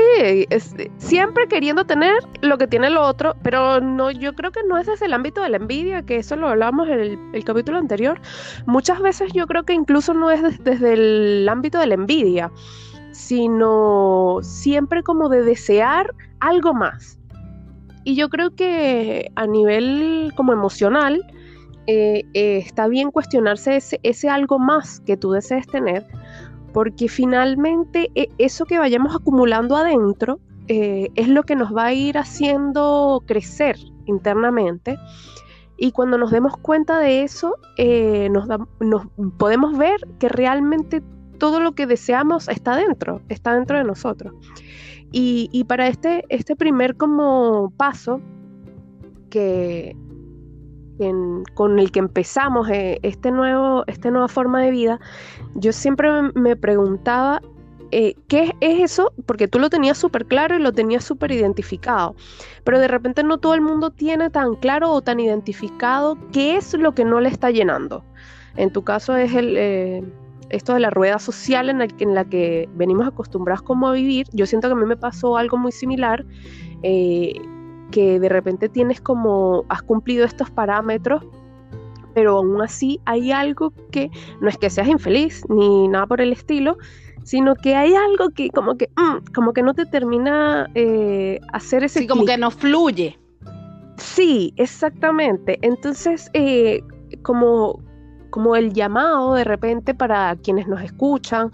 siempre 0.98 1.48
queriendo 1.48 1.86
tener 1.86 2.16
lo 2.42 2.58
que 2.58 2.66
tiene 2.66 2.88
el 2.88 2.98
otro, 2.98 3.36
pero 3.44 3.80
no, 3.80 4.10
yo 4.10 4.34
creo 4.34 4.52
que 4.52 4.62
no 4.68 4.78
es 4.78 4.88
desde 4.88 5.06
el 5.06 5.14
ámbito 5.14 5.42
de 5.42 5.50
la 5.50 5.58
envidia, 5.58 6.02
que 6.02 6.18
eso 6.18 6.36
lo 6.36 6.50
hablamos 6.50 6.90
en 6.90 7.30
el, 7.34 7.44
capítulo 7.46 7.78
anterior. 7.78 8.20
Muchas 8.66 9.00
veces 9.00 9.32
yo 9.34 9.46
creo 9.46 9.64
que 9.64 9.74
incluso 9.74 10.16
no 10.16 10.32
es 10.32 10.42
desde 10.64 10.94
el 10.94 11.48
ámbito 11.48 11.80
de 11.80 11.86
la 11.86 11.94
envidia, 11.94 12.52
sino 13.12 14.40
siempre 14.42 15.04
como 15.04 15.30
de 15.30 15.44
desear 15.44 16.14
algo 16.40 16.74
más. 16.74 17.20
Y 18.04 18.16
yo 18.16 18.30
creo 18.30 18.56
que 18.56 19.32
a 19.36 19.46
nivel 19.46 20.34
como 20.36 20.54
emocional, 20.54 21.24
eh, 21.88 22.26
eh, 22.34 22.58
está 22.58 22.88
bien 22.88 23.12
cuestionarse 23.12 23.80
ese, 24.04 24.30
algo 24.30 24.60
más 24.60 25.00
que 25.02 25.18
tú 25.18 25.32
desees 25.32 25.68
tener, 25.68 26.06
porque 26.74 27.10
finalmente 27.10 28.12
eh, 28.16 28.30
eso 28.38 28.66
que 28.66 28.78
vayamos 28.78 29.16
acumulando 29.16 29.76
adentro 29.76 30.40
es 30.68 31.28
lo 31.28 31.44
que 31.44 31.58
nos 31.58 31.76
va 31.76 31.88
a 31.88 31.94
ir 31.94 32.18
haciendo 32.18 33.22
crecer 33.26 33.76
internamente. 34.06 34.98
Y 35.76 35.92
cuando 35.92 36.18
nos 36.18 36.32
demos 36.32 36.56
cuenta 36.56 36.98
de 37.00 37.24
eso, 37.24 37.58
nos, 38.30 38.48
nos, 38.80 39.08
podemos 39.38 39.78
ver 39.78 40.00
que 40.18 40.30
realmente 40.30 41.04
todo 41.40 41.60
lo 41.60 41.74
que 41.74 41.88
deseamos 41.88 42.48
está 42.48 42.78
dentro, 42.78 43.22
está 43.28 43.54
dentro 43.54 43.80
de 43.80 43.84
nosotros. 43.84 44.34
Y, 45.12 45.50
y 45.52 45.66
para 45.66 45.88
este, 45.90 46.24
este 46.30 46.56
primer 46.56 46.96
como 46.96 47.74
paso, 47.76 48.22
que, 49.30 49.98
con 51.54 51.80
el 51.80 51.92
que 51.92 52.00
empezamos 52.00 52.70
eh, 52.70 53.00
este 53.04 53.32
nuevo, 53.32 53.84
esta 53.88 54.12
nueva 54.12 54.28
forma 54.28 54.62
de 54.62 54.72
vida, 54.72 55.00
yo 55.56 55.72
siempre 55.72 56.10
me, 56.36 56.56
preguntaba 56.56 57.42
eh, 57.92 58.16
¿qué 58.28 58.56
es 58.62 58.92
eso? 58.92 59.12
Porque 59.26 59.48
tú 59.48 59.60
lo 59.60 59.70
tenías 59.70 59.98
súper 59.98 60.26
claro 60.26 60.56
y 60.56 60.60
lo 60.60 60.72
tenías 60.72 61.04
súper 61.04 61.32
identificado, 61.32 62.16
pero 62.64 62.80
de 62.80 62.88
repente 62.88 63.24
no 63.24 63.38
todo 63.38 63.54
el 63.54 63.62
mundo 63.62 63.90
tiene 63.90 64.30
tan 64.30 64.56
claro 64.56 64.92
o 64.92 65.02
tan 65.02 65.20
identificado 65.20 66.18
qué 66.32 66.56
es 66.56 66.74
lo 66.74 66.94
que 66.94 67.04
no 67.04 67.20
le 67.20 67.30
está 67.30 67.52
llenando. 67.52 68.04
En 68.56 68.72
tu 68.72 68.84
caso 68.84 69.16
es 69.18 69.34
el, 69.34 69.56
eh, 69.58 70.04
esto 70.50 70.74
de 70.74 70.80
la 70.80 70.90
rueda 70.90 71.20
social 71.20 71.70
en, 71.70 71.82
en, 71.82 72.16
la 72.16 72.26
que 72.26 72.70
venimos 72.76 73.08
acostumbrados 73.08 73.62
como 73.62 73.88
a 73.88 73.94
vivir. 73.94 74.28
Yo 74.32 74.46
siento 74.46 74.68
que 74.68 74.74
a 74.74 74.78
mí 74.78 74.86
me 74.86 74.98
pasó 74.98 75.38
algo 75.38 75.58
muy 75.58 75.72
similar 75.72 76.26
que 77.92 78.20
de 78.20 78.30
repente 78.30 78.70
tienes 78.70 79.02
como, 79.02 79.66
has 79.70 79.82
cumplido 79.82 80.26
estos 80.26 80.50
parámetros, 80.50 81.24
pero 82.14 82.38
aún 82.38 82.62
así 82.62 83.00
hay 83.06 83.32
algo 83.32 83.74
que 83.92 84.10
no 84.42 84.50
es 84.50 84.58
que 84.58 84.70
seas 84.70 84.88
infeliz 84.88 85.44
ni 85.50 85.88
nada 85.88 86.08
por 86.08 86.22
el 86.22 86.32
estilo, 86.34 86.78
sino 87.24 87.56
que 87.56 87.76
hay 87.76 87.94
algo 87.94 88.32
que 88.32 88.50
como 88.50 88.78
que, 88.78 88.90
mm, 88.96 89.32
como 89.34 89.54
que 89.54 89.62
no 89.62 89.74
te 89.74 89.86
termina 89.86 90.70
eh, 90.76 91.40
hacer 91.54 91.84
ese... 91.84 92.00
Sí, 92.00 92.08
como 92.08 92.26
que 92.26 92.38
no 92.38 92.52
fluye. 92.52 93.20
Sí, 93.98 94.54
exactamente. 94.58 95.60
Entonces, 95.62 96.30
eh, 96.34 96.82
como, 97.22 97.80
como 98.32 98.56
el 98.56 98.74
llamado 98.74 99.36
de 99.36 99.44
repente 99.44 99.94
para 99.94 100.36
quienes 100.38 100.68
nos 100.68 100.82
escuchan, 100.82 101.52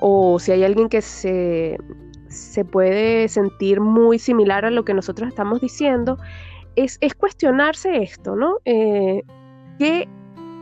o 0.00 0.38
si 0.40 0.52
hay 0.52 0.64
alguien 0.64 0.88
que 0.88 1.00
se, 1.00 1.78
se 2.34 2.64
puede 2.64 3.28
sentir 3.28 3.80
muy 3.80 4.18
similar 4.18 4.64
a 4.64 4.70
lo 4.70 4.84
que 4.84 4.94
nosotros 4.94 5.28
estamos 5.28 5.60
diciendo, 5.60 6.18
es, 6.76 6.98
cuestionarse 7.16 8.02
esto, 8.02 8.36
¿no? 8.36 8.58
Eh, 8.64 9.22
que 9.78 10.08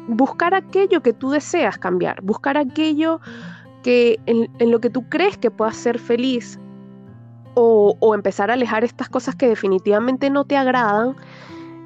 buscar 0.09 0.55
aquello 0.55 1.03
que 1.03 1.13
tú 1.13 1.31
deseas 1.31 1.79
cambiar, 1.79 2.21
buscar 2.23 2.57
aquello 2.57 3.21
que 3.83 4.19
en, 4.27 4.49
lo 4.71 4.81
que 4.81 4.91
tú 4.91 5.09
crees 5.09 5.37
que 5.39 5.51
puedas 5.51 5.77
ser 5.77 5.99
feliz 5.99 6.59
o, 7.55 8.15
empezar 8.15 8.51
a 8.51 8.55
alejar 8.55 8.85
estas 8.85 9.09
cosas 9.09 9.35
que 9.35 9.49
definitivamente 9.49 10.31
no 10.31 10.45
te 10.45 10.57
agradan, 10.57 11.17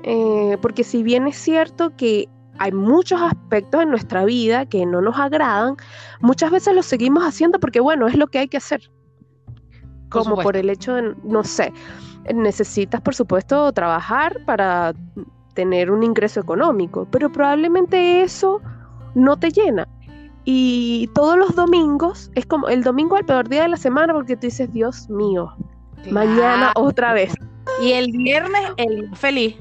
eh, 0.04 0.56
porque 0.62 0.84
si 0.84 1.02
bien 1.02 1.26
es 1.26 1.36
cierto 1.36 1.96
que 1.96 2.28
hay 2.58 2.72
muchos 2.72 3.20
aspectos 3.20 3.82
en 3.82 3.90
nuestra 3.90 4.24
vida 4.24 4.66
que 4.66 4.86
no 4.86 5.00
nos 5.00 5.18
agradan, 5.18 5.76
muchas 6.20 6.50
veces 6.50 6.74
los 6.74 6.86
seguimos 6.86 7.24
haciendo 7.24 7.58
porque, 7.58 7.80
bueno, 7.80 8.06
es 8.06 8.16
lo 8.16 8.28
que 8.28 8.38
hay 8.38 8.48
que 8.48 8.56
hacer. 8.56 8.90
Como 10.08 10.36
por, 10.36 10.56
el 10.56 10.70
hecho 10.70 10.94
de, 10.94 11.14
no 11.24 11.42
sé, 11.42 11.72
necesitas, 12.32 13.00
por 13.00 13.14
supuesto, 13.14 13.72
trabajar 13.72 14.36
para 14.44 14.94
tener 15.54 15.90
un 15.90 16.02
ingreso 16.02 16.40
económico, 16.40 17.08
pero 17.10 17.30
probablemente 17.30 18.22
eso 18.22 18.60
no 19.14 19.36
te 19.36 19.50
llena. 19.50 19.88
Y 20.44 21.10
todos 21.14 21.36
los 21.36 21.56
domingos, 21.56 22.30
es 22.36 22.46
como 22.46 22.68
el 22.68 22.84
domingo 22.84 23.16
el 23.16 23.24
peor 23.24 23.48
día 23.48 23.62
de 23.62 23.68
la 23.68 23.76
semana 23.76 24.12
porque 24.12 24.36
tú 24.36 24.42
dices, 24.42 24.72
Dios 24.72 25.10
mío, 25.10 25.52
mañana 26.10 26.72
otra 26.76 27.12
vez. 27.12 27.34
Y 27.82 27.92
el 27.92 28.12
viernes, 28.12 28.62
el 28.76 29.14
feliz. 29.16 29.56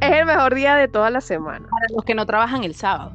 Es 0.00 0.12
el 0.12 0.26
mejor 0.26 0.54
día 0.54 0.76
de 0.76 0.86
toda 0.86 1.10
la 1.10 1.20
semana. 1.20 1.66
Para 1.68 1.86
los 1.96 2.04
que 2.04 2.14
no 2.14 2.26
trabajan 2.26 2.62
el 2.62 2.74
sábado. 2.74 3.12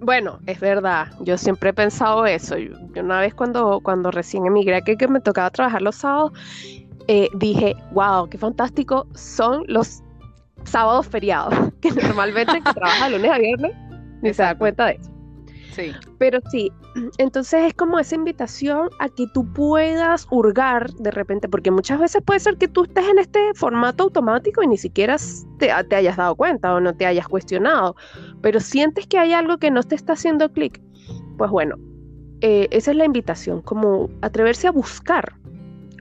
Bueno, 0.00 0.38
es 0.46 0.60
verdad, 0.60 1.08
yo 1.20 1.36
siempre 1.36 1.70
he 1.70 1.72
pensado 1.72 2.24
eso. 2.26 2.56
Yo, 2.56 2.72
una 2.96 3.20
vez 3.20 3.34
cuando, 3.34 3.80
cuando 3.80 4.10
recién 4.10 4.46
emigré, 4.46 4.82
que, 4.82 4.96
que 4.96 5.08
me 5.08 5.20
tocaba 5.20 5.50
trabajar 5.50 5.82
los 5.82 5.96
sábados, 5.96 6.32
eh, 7.08 7.28
dije, 7.34 7.74
wow, 7.92 8.28
qué 8.28 8.38
fantástico 8.38 9.06
son 9.14 9.64
los 9.66 10.02
sábados 10.64 11.06
feriados, 11.08 11.54
que 11.80 11.90
normalmente 11.90 12.52
se 12.52 12.74
trabaja 12.74 13.08
lunes 13.08 13.30
a 13.30 13.38
viernes 13.38 13.72
ni 14.22 14.34
se 14.34 14.42
da 14.42 14.56
cuenta 14.56 14.86
de 14.86 14.92
eso. 14.94 15.10
Pero 16.18 16.40
sí, 16.50 16.72
entonces 17.18 17.64
es 17.64 17.74
como 17.74 17.98
esa 17.98 18.14
invitación 18.14 18.90
a 18.98 19.08
que 19.08 19.26
tú 19.32 19.52
puedas 19.52 20.26
hurgar 20.30 20.92
de 20.94 21.10
repente, 21.10 21.48
porque 21.48 21.70
muchas 21.70 21.98
veces 21.98 22.22
puede 22.24 22.40
ser 22.40 22.56
que 22.56 22.68
tú 22.68 22.84
estés 22.84 23.08
en 23.08 23.18
este 23.18 23.52
formato 23.54 24.04
automático 24.04 24.62
y 24.62 24.66
ni 24.66 24.76
siquiera 24.76 25.16
te, 25.58 25.70
hayas 25.70 26.16
dado 26.16 26.34
cuenta 26.34 26.74
o 26.74 26.80
no 26.80 26.94
te 26.94 27.06
hayas 27.06 27.28
cuestionado, 27.28 27.96
pero 28.42 28.60
sientes 28.60 29.06
que 29.06 29.18
hay 29.18 29.32
algo 29.32 29.58
que 29.58 29.70
no 29.70 29.82
te 29.82 29.94
está 29.94 30.14
haciendo 30.14 30.52
clic. 30.52 30.80
Pues 31.36 31.50
bueno, 31.50 31.76
eh, 32.40 32.68
esa 32.70 32.90
es 32.90 32.96
la 32.96 33.04
invitación, 33.04 33.62
como 33.62 34.10
atreverse 34.22 34.68
a 34.68 34.72
buscar 34.72 35.34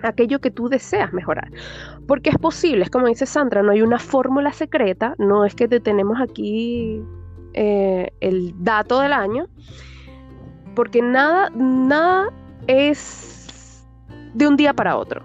aquello 0.04 0.39
que 0.39 0.51
tú 0.51 0.70
deseas 0.70 1.13
mejorar. 1.13 1.51
Porque 2.08 2.30
es 2.30 2.38
posible, 2.38 2.84
es 2.84 2.89
como 2.89 3.08
dice 3.08 3.25
Sandra, 3.25 3.63
no 3.63 3.72
hay 3.72 3.82
una 3.82 4.00
fórmula 4.00 4.54
secreta, 4.54 5.16
no 5.18 5.46
es 5.46 5.56
que 5.56 5.68
te 5.68 5.80
tenemos 5.80 6.20
aquí 6.22 7.01
eh, 7.54 8.12
el 8.20 8.54
dato 8.63 9.00
del 9.00 9.13
año, 9.13 9.48
porque 10.77 11.01
nada, 11.01 11.50
nada 11.55 12.31
es 12.67 13.84
de 14.36 14.48
un 14.48 14.55
día 14.55 14.75
para 14.75 14.96
otro. 14.96 15.24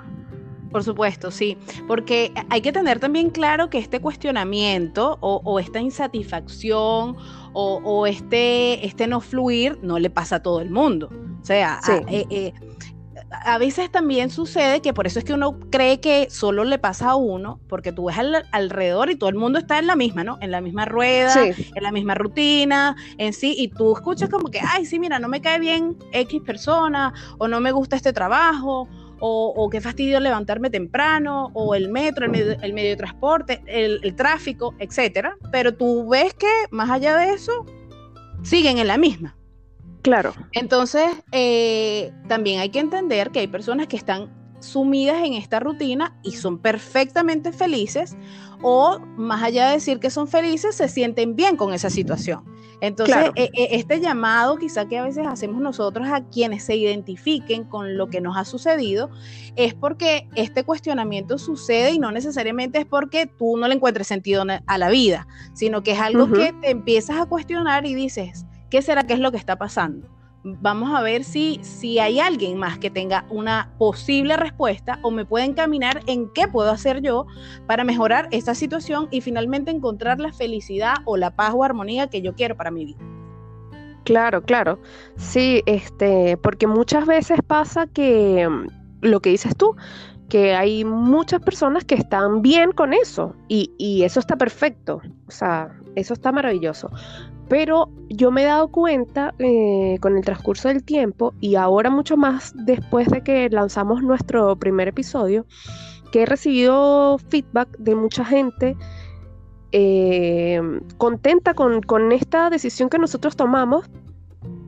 Por 0.70 0.82
supuesto, 0.82 1.30
sí, 1.30 1.58
porque 1.86 2.32
hay 2.48 2.62
que 2.62 2.72
tener 2.72 2.98
también 2.98 3.28
claro 3.28 3.68
que 3.68 3.76
este 3.76 4.00
cuestionamiento 4.00 5.18
o, 5.20 5.58
esta 5.60 5.78
insatisfacción 5.78 7.18
o, 7.52 8.06
este, 8.06 8.86
este 8.86 9.06
no 9.06 9.20
fluir 9.20 9.78
no 9.82 9.98
le 9.98 10.08
pasa 10.08 10.36
a 10.36 10.42
todo 10.42 10.62
el 10.62 10.70
mundo. 10.70 11.10
O 11.42 11.44
sea, 11.44 11.80
eh, 12.08 12.24
eh, 12.30 12.54
a 13.44 13.58
veces 13.58 13.90
también 13.90 14.30
sucede 14.30 14.80
que 14.80 14.92
por 14.92 15.06
eso 15.06 15.18
es 15.18 15.24
que 15.24 15.32
uno 15.32 15.58
cree 15.70 16.00
que 16.00 16.28
solo 16.30 16.64
le 16.64 16.78
pasa 16.78 17.10
a 17.10 17.16
uno, 17.16 17.60
porque 17.68 17.92
tú 17.92 18.06
ves 18.06 18.16
alrededor 18.52 19.10
y 19.10 19.16
todo 19.16 19.30
el 19.30 19.36
mundo 19.36 19.58
está 19.58 19.78
en 19.78 19.86
la 19.86 19.96
misma, 19.96 20.24
¿no? 20.24 20.38
En 20.40 20.50
la 20.50 20.60
misma 20.60 20.84
rueda, 20.84 21.34
en 21.44 21.82
la 21.82 21.92
misma 21.92 22.14
rutina, 22.14 22.96
en 23.18 23.32
sí, 23.32 23.54
y 23.56 23.68
tú 23.68 23.94
escuchas 23.94 24.28
como 24.28 24.50
que, 24.50 24.60
ay, 24.60 24.84
sí, 24.86 24.98
mira, 24.98 25.18
no 25.18 25.28
me 25.28 25.40
cae 25.40 25.58
bien 25.58 25.96
X 26.12 26.42
persona, 26.42 27.12
o 27.38 27.48
no 27.48 27.60
me 27.60 27.72
gusta 27.72 27.96
este 27.96 28.12
trabajo, 28.12 28.88
o, 29.24 29.68
qué 29.70 29.80
fastidio 29.80 30.18
levantarme 30.18 30.68
temprano, 30.68 31.50
o 31.54 31.76
el 31.76 31.88
metro, 31.88 32.24
el 32.24 32.32
medio, 32.72 32.90
de 32.90 32.96
transporte, 32.96 33.62
el, 33.66 34.00
el 34.02 34.16
tráfico, 34.16 34.74
etcétera. 34.80 35.36
Pero 35.52 35.74
tú 35.74 36.08
ves 36.08 36.34
que 36.34 36.50
más 36.72 36.90
allá 36.90 37.16
de 37.16 37.32
eso, 37.32 37.64
siguen 38.42 38.78
en 38.78 38.88
la 38.88 38.98
misma. 38.98 39.36
Claro. 40.02 40.34
Entonces, 40.52 41.08
eh, 41.30 42.12
también 42.28 42.60
hay 42.60 42.70
que 42.70 42.80
entender 42.80 43.30
que 43.30 43.40
hay 43.40 43.46
personas 43.46 43.86
que 43.86 43.96
están 43.96 44.30
sumidas 44.60 45.24
en 45.24 45.34
esta 45.34 45.60
rutina 45.60 46.16
y 46.22 46.32
son 46.32 46.58
perfectamente 46.58 47.52
felices 47.52 48.16
o 48.62 49.00
más 49.16 49.42
allá 49.42 49.68
de 49.68 49.74
decir 49.74 49.98
que 49.98 50.10
son 50.10 50.28
felices, 50.28 50.76
se 50.76 50.88
sienten 50.88 51.34
bien 51.34 51.56
con 51.56 51.74
esa 51.74 51.90
situación. 51.90 52.44
Entonces, 52.80 53.30
e, 53.36 53.50
e, 53.54 53.76
este 53.76 54.00
llamado 54.00 54.56
quizá 54.56 54.88
que 54.88 54.98
a 54.98 55.04
veces 55.04 55.24
hacemos 55.26 55.60
nosotros 55.60 56.08
a 56.08 56.24
quienes 56.28 56.64
se 56.64 56.74
identifiquen 56.74 57.62
con 57.62 57.96
lo 57.96 58.08
que 58.08 58.20
nos 58.20 58.36
ha 58.36 58.44
sucedido, 58.44 59.08
es 59.54 59.74
porque 59.74 60.28
este 60.34 60.64
cuestionamiento 60.64 61.38
sucede 61.38 61.92
y 61.92 62.00
no 62.00 62.10
necesariamente 62.10 62.80
es 62.80 62.86
porque 62.86 63.26
tú 63.26 63.56
no 63.56 63.68
le 63.68 63.74
encuentres 63.74 64.08
sentido 64.08 64.44
a 64.66 64.78
la 64.78 64.88
vida, 64.90 65.28
sino 65.54 65.84
que 65.84 65.92
es 65.92 66.00
algo 66.00 66.32
que 66.32 66.52
te 66.60 66.70
empiezas 66.70 67.20
a 67.20 67.26
cuestionar 67.26 67.86
y 67.86 67.94
dices, 67.94 68.46
¿Qué 68.72 68.80
será 68.80 69.02
que 69.02 69.12
es 69.12 69.20
lo 69.20 69.30
que 69.30 69.36
está 69.36 69.56
pasando? 69.56 70.08
Vamos 70.44 70.98
a 70.98 71.02
ver 71.02 71.24
si, 71.24 71.60
si 71.62 71.98
hay 71.98 72.20
alguien 72.20 72.56
más 72.56 72.78
que 72.78 72.88
tenga 72.90 73.26
una 73.28 73.70
posible 73.76 74.34
respuesta 74.38 74.98
o 75.02 75.10
me 75.10 75.26
puede 75.26 75.44
encaminar 75.44 76.00
en 76.06 76.30
qué 76.32 76.48
puedo 76.48 76.70
hacer 76.70 77.02
yo 77.02 77.26
para 77.66 77.84
mejorar 77.84 78.28
esta 78.30 78.54
situación 78.54 79.08
y 79.10 79.20
finalmente 79.20 79.70
encontrar 79.70 80.20
la 80.20 80.32
felicidad 80.32 80.94
o 81.04 81.18
la 81.18 81.36
paz 81.36 81.52
o 81.54 81.64
armonía 81.64 82.06
que 82.06 82.22
yo 82.22 82.34
quiero 82.34 82.56
para 82.56 82.70
mi 82.70 82.86
vida. 82.86 82.98
Claro, 84.04 84.42
claro. 84.42 84.78
Sí, 85.16 85.62
este, 85.66 86.38
porque 86.38 86.66
muchas 86.66 87.04
veces 87.04 87.40
pasa 87.46 87.86
que 87.88 88.48
mm, 88.48 88.68
lo 89.02 89.20
que 89.20 89.28
dices 89.28 89.54
tú, 89.54 89.76
que 90.30 90.54
hay 90.54 90.82
muchas 90.86 91.42
personas 91.42 91.84
que 91.84 91.96
están 91.96 92.40
bien 92.40 92.72
con 92.72 92.94
eso 92.94 93.36
y, 93.48 93.70
y, 93.76 94.04
eso 94.04 94.18
está 94.18 94.36
perfecto, 94.36 95.02
o 95.26 95.30
sea, 95.30 95.78
eso 95.94 96.14
está 96.14 96.32
maravilloso. 96.32 96.90
Pero 97.48 97.90
yo 98.08 98.30
me 98.30 98.42
he 98.42 98.46
dado 98.46 98.68
cuenta 98.68 99.34
eh, 99.38 99.98
con 100.00 100.16
el 100.16 100.24
transcurso 100.24 100.68
del 100.68 100.84
tiempo 100.84 101.34
y 101.40 101.56
ahora 101.56 101.90
mucho 101.90 102.16
más 102.16 102.54
después 102.64 103.08
de 103.08 103.22
que 103.22 103.50
lanzamos 103.50 104.02
nuestro 104.02 104.56
primer 104.56 104.88
episodio, 104.88 105.46
que 106.12 106.22
he 106.22 106.26
recibido 106.26 107.18
feedback 107.18 107.76
de 107.78 107.94
mucha 107.94 108.24
gente 108.24 108.76
eh, 109.72 110.60
contenta 110.98 111.54
con, 111.54 111.80
con, 111.82 112.12
esta 112.12 112.50
decisión 112.50 112.90
que 112.90 112.98
nosotros 112.98 113.36
tomamos, 113.36 113.88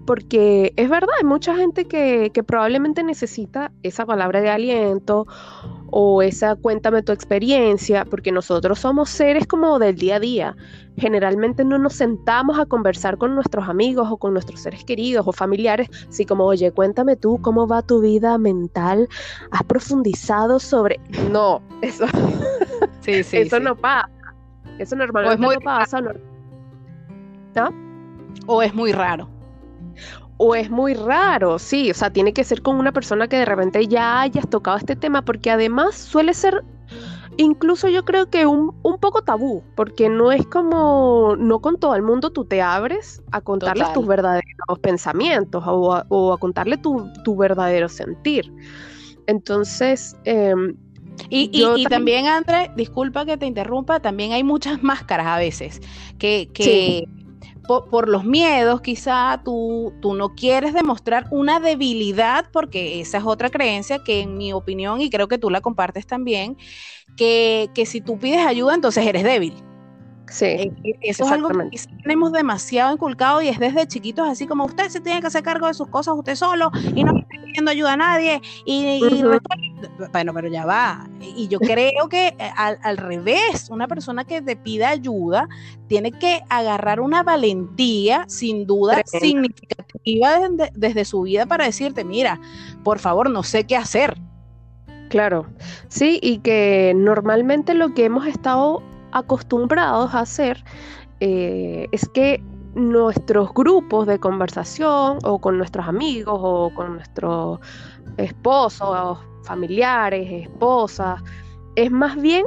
porque 0.06 0.72
es 0.76 0.88
verdad, 0.88 1.08
hay 1.18 1.24
mucha 1.24 1.56
gente 1.56 1.86
que, 1.86 2.30
que 2.32 2.42
probablemente 2.42 3.02
necesita 3.02 3.72
esa 3.82 4.04
palabra 4.04 4.40
de 4.40 4.50
aliento 4.50 5.26
o 5.90 6.22
esa 6.22 6.56
cuéntame 6.56 7.02
tu 7.02 7.12
experiencia, 7.12 8.04
porque 8.04 8.32
nosotros 8.32 8.78
somos 8.80 9.08
seres 9.10 9.46
como 9.46 9.78
del 9.78 9.96
día 9.96 10.16
a 10.16 10.20
día. 10.20 10.56
Generalmente 10.96 11.64
no 11.64 11.78
nos 11.78 11.94
sentamos 11.94 12.58
a 12.58 12.66
conversar 12.66 13.18
con 13.18 13.34
nuestros 13.34 13.68
amigos 13.68 14.08
o 14.10 14.16
con 14.16 14.32
nuestros 14.32 14.60
seres 14.60 14.84
queridos 14.84 15.26
o 15.26 15.32
familiares, 15.32 15.88
así 16.08 16.24
como, 16.26 16.44
oye, 16.44 16.70
cuéntame 16.72 17.16
tú 17.16 17.40
cómo 17.40 17.66
va 17.66 17.82
tu 17.82 18.00
vida 18.00 18.36
mental, 18.38 19.08
has 19.50 19.62
profundizado 19.64 20.58
sobre... 20.60 21.00
No, 21.30 21.62
eso, 21.80 22.06
sí, 23.00 23.22
sí, 23.22 23.38
eso 23.38 23.58
no 23.60 23.76
pasa. 23.76 24.10
Eso 24.78 24.96
normalmente 24.96 25.40
no 25.40 25.60
pasa. 25.60 26.00
¿No? 26.00 27.70
O 28.46 28.62
es 28.62 28.74
muy 28.74 28.92
raro 28.92 29.33
o 30.46 30.54
es 30.54 30.70
muy 30.70 30.92
raro, 30.92 31.58
sí, 31.58 31.90
o 31.90 31.94
sea, 31.94 32.10
tiene 32.10 32.34
que 32.34 32.44
ser 32.44 32.60
con 32.60 32.76
una 32.76 32.92
persona 32.92 33.28
que 33.28 33.36
de 33.36 33.46
repente 33.46 33.86
ya 33.86 34.20
hayas 34.20 34.48
tocado 34.50 34.76
este 34.76 34.94
tema, 34.94 35.22
porque 35.22 35.50
además 35.50 35.94
suele 35.94 36.34
ser 36.34 36.62
incluso 37.38 37.88
yo 37.88 38.04
creo 38.04 38.28
que 38.28 38.44
un, 38.46 38.76
un 38.82 38.98
poco 38.98 39.22
tabú, 39.22 39.62
porque 39.74 40.10
no 40.10 40.32
es 40.32 40.46
como, 40.46 41.34
no 41.38 41.60
con 41.60 41.78
todo 41.78 41.94
el 41.94 42.02
mundo 42.02 42.30
tú 42.30 42.44
te 42.44 42.60
abres 42.60 43.22
a 43.32 43.40
contarles 43.40 43.90
tus 43.94 44.06
verdaderos 44.06 44.78
pensamientos 44.82 45.64
o 45.66 45.94
a, 45.94 46.04
o 46.10 46.34
a 46.34 46.38
contarle 46.38 46.76
tu, 46.76 47.10
tu, 47.24 47.36
verdadero 47.36 47.88
sentir. 47.88 48.52
Entonces, 49.26 50.14
em, 50.24 50.76
Y, 51.30 51.86
también, 51.88 52.26
André, 52.26 52.70
disculpa 52.76 53.24
que 53.24 53.38
te 53.38 53.46
interrumpa, 53.46 54.00
también 54.00 54.32
hay 54.32 54.44
muchas 54.44 54.82
máscaras 54.82 55.26
a 55.26 55.38
veces 55.38 55.80
que, 56.18 56.50
que 56.52 57.08
por, 57.66 58.08
los 58.08 58.24
miedos, 58.24 58.80
quizá 58.80 59.40
tú, 59.44 59.92
tú 60.00 60.14
no 60.14 60.34
quieres 60.34 60.74
demostrar 60.74 61.26
una 61.30 61.60
debilidad, 61.60 62.46
porque 62.52 63.00
esa 63.00 63.18
es 63.18 63.24
otra 63.24 63.50
creencia 63.50 63.98
que 64.04 64.20
en 64.20 64.36
mi 64.36 64.52
opinión, 64.52 65.00
y 65.00 65.10
creo 65.10 65.28
que 65.28 65.38
tú 65.38 65.50
la 65.50 65.60
compartes 65.60 66.06
también, 66.06 66.56
que, 67.16 67.70
que 67.74 67.86
si 67.86 68.00
tú 68.00 68.18
pides 68.18 68.46
ayuda, 68.46 68.74
entonces 68.74 69.06
eres 69.06 69.24
débil. 69.24 69.54
Sí. 70.34 70.46
Eh, 70.46 70.72
eh, 70.82 70.98
eso 71.02 71.24
es 71.24 71.30
algo 71.30 71.48
que 71.48 71.78
tenemos 72.02 72.32
demasiado 72.32 72.92
inculcado 72.92 73.40
y 73.40 73.46
es 73.46 73.60
desde 73.60 73.86
chiquitos 73.86 74.28
así 74.28 74.48
como 74.48 74.64
usted 74.64 74.88
se 74.88 75.00
tiene 75.00 75.20
que 75.20 75.28
hacer 75.28 75.44
cargo 75.44 75.68
de 75.68 75.74
sus 75.74 75.86
cosas 75.86 76.16
usted 76.16 76.34
solo 76.34 76.72
y 76.92 77.04
no 77.04 77.16
está 77.16 77.28
pidiendo 77.40 77.70
ayuda 77.70 77.92
a 77.92 77.96
nadie 77.96 78.40
y, 78.66 79.00
bueno, 80.12 80.34
pero 80.34 80.48
ya 80.48 80.66
va. 80.66 81.08
Y 81.20 81.46
yo 81.46 81.60
creo 81.60 82.08
que 82.08 82.34
eh, 82.36 82.50
al, 82.56 82.96
revés, 82.96 83.68
una 83.70 83.86
persona 83.86 84.24
que 84.24 84.42
te 84.42 84.56
pida 84.56 84.88
ayuda 84.88 85.48
tiene 85.86 86.10
que 86.10 86.40
agarrar 86.48 86.98
una 86.98 87.22
valentía 87.22 88.24
sin 88.26 88.66
duda 88.66 89.02
significativa 89.06 90.40
desde, 90.40 90.72
desde 90.74 91.04
su 91.04 91.22
vida 91.22 91.46
para 91.46 91.66
decirte, 91.66 92.02
mira, 92.02 92.40
por 92.82 92.98
favor, 92.98 93.30
no 93.30 93.44
sé 93.44 93.68
qué 93.68 93.76
hacer. 93.76 94.16
Claro, 95.10 95.46
sí, 95.86 96.18
y 96.20 96.38
que 96.38 96.92
normalmente 96.96 97.74
lo 97.74 97.94
que 97.94 98.06
hemos 98.06 98.26
estado 98.26 98.82
acostumbrados 99.14 100.14
a 100.14 100.20
hacer 100.20 100.62
eh, 101.20 101.88
es 101.92 102.08
que 102.10 102.42
nuestros 102.74 103.54
grupos 103.54 104.06
de 104.06 104.18
conversación 104.18 105.18
o 105.24 105.38
con 105.40 105.56
nuestros 105.56 105.86
amigos 105.86 106.38
o 106.42 106.70
con 106.74 106.94
nuestros 106.94 107.60
esposos, 108.16 109.18
familiares, 109.44 110.48
esposas, 110.48 111.22
es 111.76 111.90
más 111.90 112.16
bien 112.20 112.44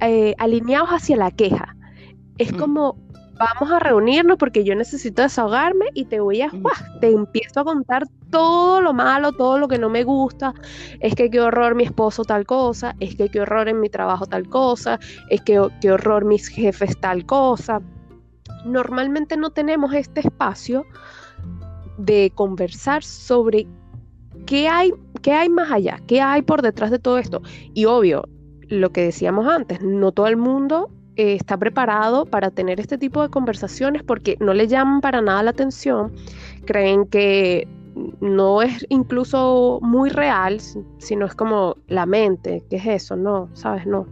eh, 0.00 0.34
alineados 0.38 0.90
hacia 0.90 1.16
la 1.16 1.30
queja. 1.30 1.76
Es 2.38 2.52
mm. 2.52 2.56
como, 2.56 2.96
vamos 3.38 3.70
a 3.72 3.78
reunirnos 3.78 4.36
porque 4.38 4.64
yo 4.64 4.74
necesito 4.74 5.22
desahogarme 5.22 5.86
y 5.94 6.04
te 6.04 6.20
voy 6.20 6.42
a, 6.42 6.50
te 7.00 7.10
empiezo 7.10 7.60
a 7.60 7.64
contar 7.64 8.06
todo 8.30 8.80
lo 8.80 8.92
malo, 8.92 9.32
todo 9.32 9.58
lo 9.58 9.68
que 9.68 9.78
no 9.78 9.90
me 9.90 10.04
gusta, 10.04 10.54
es 11.00 11.14
que 11.14 11.30
qué 11.30 11.40
horror 11.40 11.74
mi 11.74 11.84
esposo 11.84 12.24
tal 12.24 12.46
cosa, 12.46 12.94
es 13.00 13.16
que 13.16 13.28
qué 13.28 13.40
horror 13.40 13.68
en 13.68 13.80
mi 13.80 13.88
trabajo 13.88 14.26
tal 14.26 14.48
cosa, 14.48 14.98
es 15.30 15.40
que 15.42 15.60
qué 15.80 15.92
horror 15.92 16.24
mis 16.24 16.48
jefes 16.48 16.98
tal 17.00 17.26
cosa. 17.26 17.80
Normalmente 18.64 19.36
no 19.36 19.50
tenemos 19.50 19.92
este 19.94 20.20
espacio 20.20 20.86
de 21.98 22.32
conversar 22.34 23.02
sobre 23.02 23.66
qué 24.46 24.68
hay, 24.68 24.92
qué 25.22 25.32
hay 25.32 25.48
más 25.48 25.70
allá, 25.70 26.00
qué 26.06 26.20
hay 26.20 26.42
por 26.42 26.62
detrás 26.62 26.90
de 26.90 26.98
todo 26.98 27.18
esto. 27.18 27.42
Y 27.72 27.84
obvio, 27.84 28.28
lo 28.68 28.90
que 28.90 29.02
decíamos 29.02 29.46
antes, 29.46 29.82
no 29.82 30.12
todo 30.12 30.26
el 30.26 30.36
mundo 30.36 30.90
eh, 31.16 31.34
está 31.34 31.56
preparado 31.56 32.26
para 32.26 32.50
tener 32.50 32.80
este 32.80 32.98
tipo 32.98 33.22
de 33.22 33.28
conversaciones 33.28 34.02
porque 34.02 34.36
no 34.40 34.54
le 34.54 34.66
llaman 34.66 35.00
para 35.00 35.20
nada 35.20 35.42
la 35.42 35.50
atención, 35.50 36.12
creen 36.64 37.06
que 37.06 37.68
no 38.20 38.62
es 38.62 38.84
incluso 38.88 39.78
muy 39.82 40.10
real, 40.10 40.60
sino 40.98 41.26
es 41.26 41.34
como 41.34 41.76
la 41.86 42.06
mente, 42.06 42.64
¿qué 42.68 42.76
es 42.76 42.86
eso? 42.86 43.16
No, 43.16 43.48
¿sabes? 43.54 43.86
No. 43.86 44.06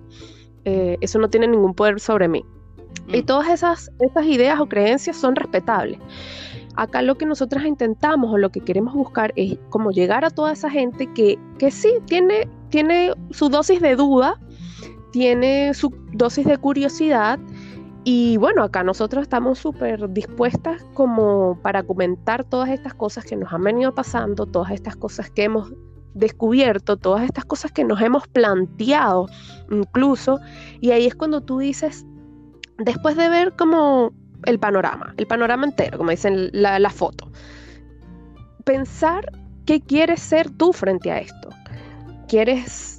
Eh, 0.64 0.96
eso 1.00 1.18
no 1.18 1.28
tiene 1.28 1.48
ningún 1.48 1.74
poder 1.74 1.98
sobre 1.98 2.28
mí. 2.28 2.44
Y 3.08 3.22
mm. 3.22 3.26
todas 3.26 3.48
esas, 3.48 3.90
esas 3.98 4.26
ideas 4.26 4.60
o 4.60 4.66
creencias 4.66 5.16
son 5.16 5.34
respetables. 5.34 5.98
Acá 6.76 7.02
lo 7.02 7.16
que 7.16 7.26
nosotros 7.26 7.64
intentamos 7.64 8.32
o 8.32 8.38
lo 8.38 8.50
que 8.50 8.60
queremos 8.60 8.94
buscar 8.94 9.32
es 9.36 9.58
como 9.68 9.90
llegar 9.90 10.24
a 10.24 10.30
toda 10.30 10.52
esa 10.52 10.70
gente 10.70 11.06
que, 11.12 11.38
que 11.58 11.70
sí 11.70 11.90
tiene, 12.06 12.48
tiene 12.70 13.12
su 13.30 13.48
dosis 13.48 13.80
de 13.80 13.96
duda, 13.96 14.40
tiene 15.12 15.74
su 15.74 15.94
dosis 16.12 16.46
de 16.46 16.58
curiosidad 16.58 17.38
y 18.04 18.36
bueno, 18.36 18.64
acá 18.64 18.82
nosotros 18.82 19.22
estamos 19.22 19.60
súper 19.60 20.10
dispuestas 20.12 20.84
como 20.94 21.60
para 21.62 21.84
comentar 21.84 22.42
todas 22.44 22.70
estas 22.70 22.94
cosas 22.94 23.24
que 23.24 23.36
nos 23.36 23.52
han 23.52 23.62
venido 23.62 23.94
pasando, 23.94 24.46
todas 24.46 24.72
estas 24.72 24.96
cosas 24.96 25.30
que 25.30 25.44
hemos 25.44 25.72
descubierto, 26.14 26.96
todas 26.96 27.22
estas 27.22 27.44
cosas 27.44 27.70
que 27.70 27.84
nos 27.84 28.00
hemos 28.00 28.26
planteado 28.26 29.28
incluso. 29.70 30.40
Y 30.80 30.90
ahí 30.90 31.06
es 31.06 31.14
cuando 31.14 31.42
tú 31.42 31.58
dices, 31.58 32.04
después 32.78 33.16
de 33.16 33.28
ver 33.28 33.54
como 33.56 34.12
el 34.46 34.58
panorama, 34.58 35.14
el 35.16 35.28
panorama 35.28 35.64
entero, 35.64 35.96
como 35.96 36.10
dicen 36.10 36.50
la, 36.52 36.80
la 36.80 36.90
foto, 36.90 37.30
pensar 38.64 39.30
qué 39.64 39.80
quieres 39.80 40.20
ser 40.20 40.50
tú 40.50 40.72
frente 40.72 41.12
a 41.12 41.18
esto. 41.18 41.50
¿Quieres 42.26 42.91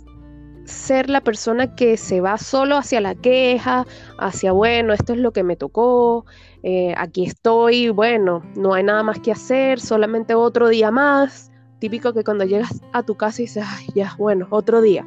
ser 0.65 1.09
la 1.09 1.21
persona 1.21 1.75
que 1.75 1.97
se 1.97 2.21
va 2.21 2.37
solo 2.37 2.77
hacia 2.77 3.01
la 3.01 3.15
queja, 3.15 3.85
hacia, 4.17 4.51
bueno, 4.51 4.93
esto 4.93 5.13
es 5.13 5.19
lo 5.19 5.31
que 5.31 5.43
me 5.43 5.55
tocó, 5.55 6.25
eh, 6.63 6.93
aquí 6.97 7.25
estoy, 7.25 7.89
bueno, 7.89 8.43
no 8.55 8.73
hay 8.73 8.83
nada 8.83 9.03
más 9.03 9.19
que 9.19 9.31
hacer, 9.31 9.79
solamente 9.79 10.35
otro 10.35 10.69
día 10.69 10.91
más. 10.91 11.51
Típico 11.79 12.13
que 12.13 12.23
cuando 12.23 12.45
llegas 12.45 12.81
a 12.93 13.03
tu 13.03 13.15
casa 13.15 13.41
y 13.41 13.45
dices, 13.45 13.65
ay, 13.67 13.87
ya, 13.93 14.15
bueno, 14.17 14.47
otro 14.49 14.81
día. 14.81 15.05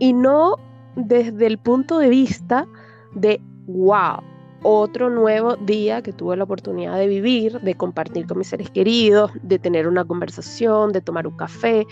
Y 0.00 0.12
no 0.12 0.56
desde 0.96 1.46
el 1.46 1.58
punto 1.58 1.98
de 1.98 2.08
vista 2.08 2.66
de, 3.14 3.40
wow, 3.68 4.20
otro 4.62 5.08
nuevo 5.08 5.54
día 5.56 6.02
que 6.02 6.12
tuve 6.12 6.36
la 6.36 6.44
oportunidad 6.44 6.96
de 6.96 7.06
vivir, 7.06 7.60
de 7.60 7.74
compartir 7.74 8.26
con 8.26 8.38
mis 8.38 8.48
seres 8.48 8.70
queridos, 8.70 9.30
de 9.42 9.60
tener 9.60 9.86
una 9.86 10.04
conversación, 10.04 10.92
de 10.92 11.00
tomar 11.00 11.28
un 11.28 11.36
café, 11.36 11.86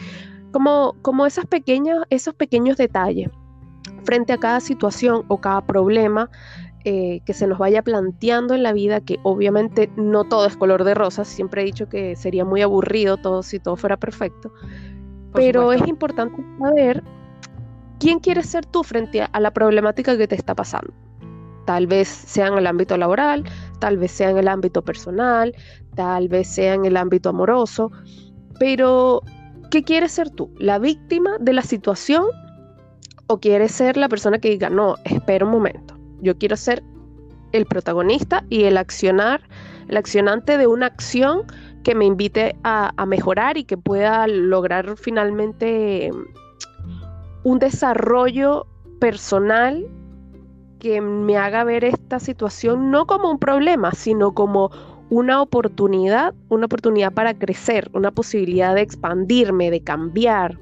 como, 1.02 1.26
esas 1.26 1.46
pequeñas, 1.46 2.04
esos 2.10 2.34
pequeños 2.34 2.76
detalles 2.76 3.30
frente 4.04 4.32
a 4.32 4.38
cada 4.38 4.60
situación 4.60 5.24
o 5.28 5.38
cada 5.40 5.60
problema 5.66 6.30
eh, 6.84 7.20
que 7.26 7.34
se 7.34 7.46
nos 7.46 7.58
vaya 7.58 7.82
planteando 7.82 8.54
en 8.54 8.62
la 8.62 8.72
vida, 8.72 9.00
que 9.00 9.18
obviamente 9.22 9.90
no 9.96 10.24
todo 10.24 10.46
es 10.46 10.56
color 10.56 10.84
de 10.84 10.94
rosas, 10.94 11.26
siempre 11.26 11.62
he 11.62 11.64
dicho 11.64 11.88
que 11.88 12.14
sería 12.16 12.44
muy 12.44 12.62
aburrido 12.62 13.16
todo 13.16 13.42
si 13.42 13.58
todo 13.58 13.76
fuera 13.76 13.96
perfecto, 13.96 14.52
pero 15.32 15.72
es 15.72 15.86
importante 15.86 16.42
saber 16.60 17.02
quién 17.98 18.20
quieres 18.20 18.46
ser 18.46 18.64
tú 18.64 18.82
frente 18.84 19.22
a, 19.22 19.26
a 19.26 19.40
la 19.40 19.52
problemática 19.52 20.16
que 20.16 20.28
te 20.28 20.36
está 20.36 20.54
pasando. 20.54 20.92
Tal 21.66 21.88
vez 21.88 22.06
sea 22.06 22.46
en 22.46 22.54
el 22.54 22.66
ámbito 22.68 22.96
laboral, 22.96 23.44
tal 23.80 23.98
vez 23.98 24.12
sea 24.12 24.30
en 24.30 24.38
el 24.38 24.46
ámbito 24.46 24.82
personal, 24.82 25.52
tal 25.96 26.28
vez 26.28 26.46
sea 26.46 26.74
en 26.74 26.84
el 26.84 26.96
ámbito 26.96 27.30
amoroso, 27.30 27.90
pero 28.60 29.22
¿Qué 29.70 29.82
quieres 29.82 30.12
ser 30.12 30.30
tú? 30.30 30.50
¿La 30.58 30.78
víctima 30.78 31.36
de 31.40 31.52
la 31.52 31.62
situación 31.62 32.24
o 33.26 33.38
quieres 33.40 33.72
ser 33.72 33.96
la 33.96 34.08
persona 34.08 34.38
que 34.38 34.50
diga, 34.50 34.70
no, 34.70 34.96
espera 35.04 35.44
un 35.44 35.50
momento, 35.50 35.96
yo 36.20 36.38
quiero 36.38 36.56
ser 36.56 36.82
el 37.52 37.66
protagonista 37.66 38.44
y 38.48 38.64
el 38.64 38.76
accionar, 38.76 39.42
el 39.88 39.96
accionante 39.96 40.58
de 40.58 40.66
una 40.66 40.86
acción 40.86 41.42
que 41.82 41.94
me 41.94 42.04
invite 42.04 42.56
a, 42.64 42.92
mejorar 43.06 43.56
y 43.56 43.64
que 43.64 43.76
pueda 43.76 44.26
lograr 44.26 44.96
finalmente 44.96 46.10
un 47.44 47.58
desarrollo 47.58 48.66
personal 49.00 49.86
que 50.80 51.00
me 51.00 51.36
haga 51.36 51.64
ver 51.64 51.84
esta 51.84 52.18
situación 52.18 52.90
no 52.90 53.06
como 53.06 53.30
un 53.30 53.38
problema, 53.38 53.92
sino 53.92 54.34
como 54.34 54.70
una 55.10 55.40
oportunidad, 55.40 56.34
una 56.48 56.66
oportunidad 56.66 57.12
para 57.12 57.34
crecer, 57.34 57.90
una 57.92 58.10
posibilidad 58.10 58.74
de 58.74 58.82
expandirme, 58.82 59.70
de 59.70 59.82
cambiar, 59.82 60.58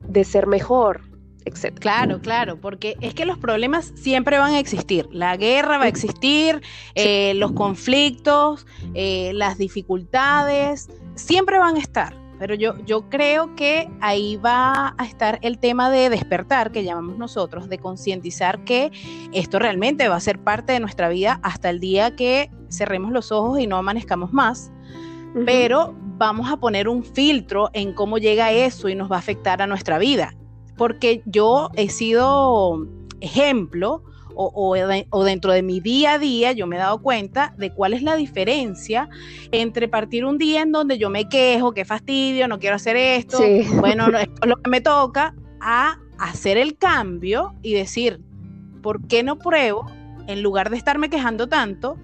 de 0.00 0.24
ser 0.24 0.46
mejor, 0.46 1.02
etc. 1.44 1.78
Claro, 1.78 2.20
claro, 2.20 2.60
porque 2.60 2.96
es 3.00 3.14
que 3.14 3.24
los 3.24 3.38
problemas 3.38 3.92
siempre 3.94 4.38
van 4.38 4.52
a 4.54 4.58
existir. 4.58 5.08
La 5.10 5.36
guerra 5.36 5.78
va 5.78 5.84
a 5.84 5.88
existir, 5.88 6.62
eh, 6.94 7.34
los 7.34 7.52
conflictos, 7.52 8.66
eh, 8.94 9.32
las 9.34 9.58
dificultades, 9.58 10.88
siempre 11.14 11.58
van 11.58 11.76
a 11.76 11.80
estar. 11.80 12.23
Pero 12.38 12.54
yo, 12.54 12.74
yo 12.84 13.08
creo 13.08 13.54
que 13.54 13.90
ahí 14.00 14.36
va 14.36 14.94
a 14.98 15.04
estar 15.04 15.38
el 15.42 15.58
tema 15.58 15.90
de 15.90 16.10
despertar, 16.10 16.72
que 16.72 16.84
llamamos 16.84 17.16
nosotros, 17.16 17.68
de 17.68 17.78
concientizar 17.78 18.64
que 18.64 18.90
esto 19.32 19.58
realmente 19.58 20.08
va 20.08 20.16
a 20.16 20.20
ser 20.20 20.38
parte 20.38 20.72
de 20.72 20.80
nuestra 20.80 21.08
vida 21.08 21.40
hasta 21.42 21.70
el 21.70 21.80
día 21.80 22.16
que 22.16 22.50
cerremos 22.70 23.12
los 23.12 23.32
ojos 23.32 23.60
y 23.60 23.66
no 23.66 23.76
amanezcamos 23.76 24.32
más. 24.32 24.70
Pero 25.46 25.94
vamos 26.16 26.50
a 26.50 26.56
poner 26.56 26.88
un 26.88 27.04
filtro 27.04 27.70
en 27.72 27.92
cómo 27.92 28.18
llega 28.18 28.52
eso 28.52 28.88
y 28.88 28.94
nos 28.94 29.10
va 29.10 29.16
a 29.16 29.18
afectar 29.18 29.62
a 29.62 29.66
nuestra 29.66 29.98
vida. 29.98 30.32
Porque 30.76 31.22
yo 31.26 31.70
he 31.74 31.88
sido 31.88 32.86
ejemplo 33.20 34.04
o, 34.36 35.24
dentro 35.24 35.52
de 35.52 35.62
mi 35.62 35.80
día 35.80 36.14
a 36.14 36.18
día 36.18 36.52
yo 36.52 36.66
me 36.66 36.76
he 36.76 36.78
dado 36.78 37.00
cuenta 37.00 37.54
de 37.56 37.70
cuál 37.70 37.92
es 37.92 38.02
la 38.02 38.16
diferencia 38.16 39.08
entre 39.52 39.88
partir 39.88 40.24
un 40.24 40.38
día 40.38 40.62
en 40.62 40.72
donde 40.72 40.98
yo 40.98 41.10
me 41.10 41.28
quejo, 41.28 41.72
qué 41.72 41.84
fastidio, 41.84 42.48
no 42.48 42.58
quiero 42.58 42.76
hacer 42.76 42.96
esto, 42.96 43.38
bueno, 43.80 44.06
esto 44.18 44.40
es 44.42 44.48
lo 44.48 44.56
que 44.56 44.70
me 44.70 44.80
toca, 44.80 45.34
a 45.60 45.98
hacer 46.18 46.58
el 46.58 46.76
cambio 46.76 47.54
y 47.62 47.74
decir, 47.74 48.20
¿por 48.82 49.06
qué 49.06 49.22
no 49.22 49.38
pruebo, 49.38 49.86
en 50.26 50.42
lugar 50.42 50.70
de 50.70 50.76
estarme 50.76 51.10
quejando 51.10 51.48
tanto, 51.48 51.96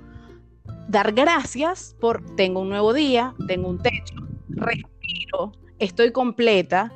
dar 0.89 1.13
gracias 1.13 1.97
por 2.01 2.25
tengo 2.37 2.61
un 2.61 2.69
nuevo 2.69 2.93
día, 2.93 3.35
tengo 3.47 3.69
un 3.69 3.79
techo, 3.79 4.15
respiro, 4.49 5.53
estoy 5.79 6.13
completa, 6.13 6.93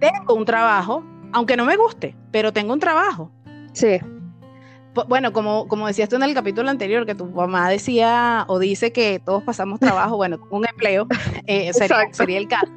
tengo 0.00 0.34
un 0.34 0.44
trabajo, 0.44 1.04
aunque 1.32 1.56
no 1.56 1.64
me 1.64 1.76
guste, 1.76 2.16
pero 2.30 2.52
tengo 2.52 2.72
un 2.72 2.80
trabajo. 2.80 3.30
Sí 3.72 3.98
bueno, 5.08 5.32
como, 5.32 5.66
como 5.68 5.86
decías 5.86 6.08
tú 6.08 6.16
en 6.16 6.22
el 6.22 6.34
capítulo 6.34 6.70
anterior, 6.70 7.06
que 7.06 7.14
tu 7.14 7.26
mamá 7.26 7.68
decía 7.68 8.44
o 8.48 8.58
dice 8.58 8.92
que 8.92 9.20
todos 9.24 9.42
pasamos 9.42 9.80
trabajo, 9.80 10.16
bueno, 10.16 10.38
un 10.50 10.66
empleo, 10.66 11.06
eh, 11.46 11.72
sería, 11.72 12.38
el 12.38 12.48
caso. 12.48 12.72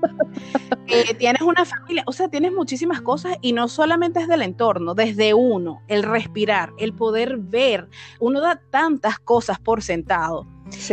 Eh, 0.87 1.13
tienes 1.15 1.41
una 1.41 1.65
familia, 1.65 2.03
o 2.05 2.13
sea, 2.13 2.29
tienes 2.29 2.53
muchísimas 2.53 3.01
cosas 3.01 3.37
y 3.41 3.53
no 3.53 3.67
solamente 3.67 4.19
es 4.19 4.27
del 4.27 4.41
entorno, 4.41 4.93
desde 4.95 5.33
uno, 5.33 5.81
el 5.87 6.03
respirar, 6.03 6.71
el 6.77 6.93
poder 6.93 7.37
ver, 7.37 7.89
uno 8.19 8.41
da 8.41 8.61
tantas 8.71 9.19
cosas 9.19 9.59
por 9.59 9.83
sentado 9.83 10.47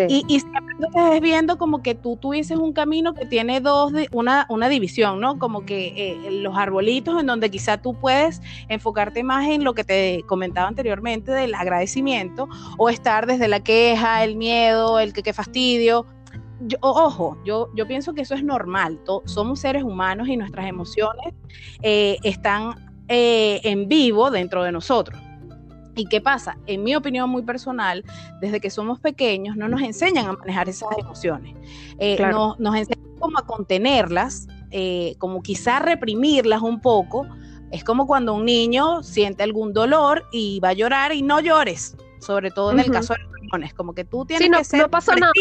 y, 0.08 0.24
y, 0.28 0.40
siempre 0.40 0.74
estás 0.86 1.20
viendo 1.20 1.58
como 1.58 1.82
que 1.82 1.94
tú 1.94 2.16
tuvieses 2.16 2.58
un 2.58 2.72
camino 2.72 3.14
que 3.14 3.26
tiene 3.26 3.60
dos, 3.60 3.92
una, 4.12 4.46
una 4.48 4.68
división, 4.68 5.20
¿no? 5.20 5.38
Como 5.38 5.64
que 5.64 5.92
eh, 5.96 6.30
los 6.30 6.56
arbolitos 6.56 7.20
en 7.20 7.26
donde 7.26 7.50
quizá 7.50 7.78
tú 7.78 7.94
puedes 7.94 8.40
enfocarte 8.68 9.22
más 9.22 9.46
en 9.48 9.64
lo 9.64 9.74
que 9.74 9.84
te 9.84 10.22
comentaba 10.26 10.68
anteriormente 10.68 11.32
del 11.32 11.54
agradecimiento 11.54 12.48
o 12.78 12.88
estar 12.88 13.26
desde 13.26 13.48
la 13.48 13.60
queja, 13.60 14.24
el 14.24 14.36
miedo, 14.36 14.98
el 14.98 15.12
que, 15.12 15.22
qué 15.22 15.32
fastidio. 15.32 16.06
Yo, 16.60 16.78
ojo, 16.80 17.36
yo, 17.44 17.68
yo 17.74 17.86
pienso 17.86 18.14
que 18.14 18.22
eso 18.22 18.34
es 18.34 18.44
normal. 18.44 19.00
somos 19.24 19.60
seres 19.60 19.82
humanos 19.82 20.28
y 20.28 20.36
nuestras 20.36 20.66
emociones 20.66 21.34
eh, 21.82 22.16
están 22.22 22.94
eh, 23.08 23.60
en 23.64 23.88
vivo 23.88 24.30
dentro 24.30 24.62
de 24.62 24.72
nosotros. 24.72 25.20
¿Y 25.96 26.06
qué 26.06 26.20
pasa? 26.20 26.58
En 26.66 26.82
mi 26.82 26.96
opinión 26.96 27.30
muy 27.30 27.42
personal, 27.42 28.04
desde 28.40 28.60
que 28.60 28.70
somos 28.70 28.98
pequeños 28.98 29.56
no 29.56 29.68
nos 29.68 29.80
enseñan 29.82 30.26
a 30.26 30.32
manejar 30.32 30.68
esas 30.68 30.88
emociones. 30.98 31.54
Eh, 31.98 32.18
nos, 32.30 32.58
enseñan 32.76 33.16
como 33.18 33.38
a 33.38 33.46
contenerlas, 33.46 34.48
eh, 34.70 35.14
como 35.18 35.42
quizá 35.42 35.78
reprimirlas 35.78 36.62
un 36.62 36.80
poco. 36.80 37.26
Es 37.70 37.84
como 37.84 38.06
cuando 38.06 38.34
un 38.34 38.44
niño 38.44 39.02
siente 39.02 39.42
algún 39.42 39.72
dolor 39.72 40.24
y 40.32 40.60
va 40.60 40.70
a 40.70 40.72
llorar 40.74 41.12
y 41.12 41.22
no 41.22 41.40
llores, 41.40 41.96
sobre 42.20 42.50
todo 42.50 42.72
en 42.72 42.80
el 42.80 42.90
caso 42.90 43.14
de 43.14 43.20
los 43.22 43.60
niños, 43.60 43.74
como 43.74 43.94
que 43.94 44.04
tú 44.04 44.24
tienes 44.24 44.50
que 44.50 44.64
ser... 44.64 44.80
No 44.80 44.90
pasa 44.90 45.14
nada. 45.16 45.32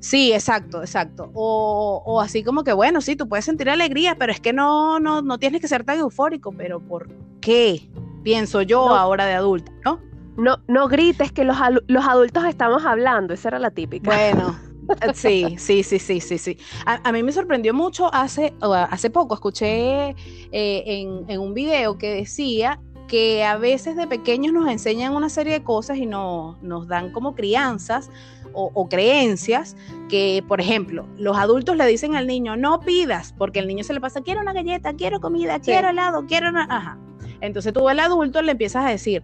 Sí, 0.00 0.32
exacto, 0.32 0.80
exacto. 0.80 1.30
O, 1.34 2.02
o, 2.06 2.20
así 2.20 2.42
como 2.42 2.64
que, 2.64 2.72
bueno, 2.72 3.02
sí, 3.02 3.16
tú 3.16 3.28
puedes 3.28 3.44
sentir 3.44 3.68
alegría, 3.68 4.16
pero 4.18 4.32
es 4.32 4.40
que 4.40 4.54
no, 4.54 4.98
no, 4.98 5.20
no 5.20 5.38
tienes 5.38 5.60
que 5.60 5.68
ser 5.68 5.84
tan 5.84 5.98
eufórico, 5.98 6.52
pero 6.52 6.80
¿por 6.80 7.08
qué? 7.40 7.90
Pienso 8.22 8.62
yo 8.62 8.88
ahora 8.90 9.26
de 9.26 9.34
adulto, 9.34 9.72
¿no? 9.84 10.00
No, 10.36 10.58
no 10.68 10.88
grites 10.88 11.32
que 11.32 11.44
los, 11.44 11.56
los 11.86 12.06
adultos 12.06 12.44
estamos 12.44 12.84
hablando, 12.84 13.34
esa 13.34 13.48
era 13.48 13.58
la 13.58 13.70
típica. 13.70 14.10
Bueno, 14.10 14.56
Sí, 15.14 15.56
sí, 15.58 15.82
sí, 15.82 15.98
sí, 15.98 16.20
sí, 16.20 16.38
sí. 16.38 16.58
A, 16.84 17.12
mí 17.12 17.22
me 17.22 17.32
sorprendió 17.32 17.74
mucho 17.74 18.12
hace, 18.12 18.54
hace 18.60 19.10
poco, 19.10 19.34
escuché 19.34 20.10
eh, 20.10 20.84
en, 21.28 21.40
un 21.40 21.54
video 21.54 21.98
que 21.98 22.10
decía 22.10 22.80
que 23.08 23.44
a 23.44 23.56
veces 23.56 23.96
de 23.96 24.06
pequeños 24.06 24.52
nos 24.52 24.70
enseñan 24.70 25.14
una 25.14 25.28
serie 25.28 25.54
de 25.54 25.64
cosas 25.64 25.98
y 25.98 26.06
no, 26.06 26.58
nos 26.62 26.86
dan 26.86 27.12
como 27.12 27.34
crianzas 27.34 28.10
o, 28.52 28.88
creencias 28.88 29.76
que, 30.08 30.44
por 30.48 30.60
ejemplo, 30.60 31.06
los 31.16 31.36
adultos 31.36 31.76
le 31.76 31.86
dicen 31.86 32.16
al 32.16 32.26
niño, 32.26 32.56
no 32.56 32.80
pidas, 32.80 33.32
porque 33.38 33.60
el 33.60 33.68
niño 33.68 33.84
se 33.84 33.94
le 33.94 34.00
pasa, 34.00 34.22
quiero 34.22 34.40
una 34.40 34.52
galleta, 34.52 34.92
quiero 34.94 35.20
comida, 35.20 35.60
quiero 35.60 35.90
helado, 35.90 36.26
quiero 36.26 36.48
una... 36.48 36.64
Ajá. 36.64 36.98
Entonces 37.40 37.72
tú 37.72 37.88
el 37.88 38.00
adulto 38.00 38.42
le 38.42 38.52
empiezas 38.52 38.84
a 38.84 38.90
decir, 38.90 39.22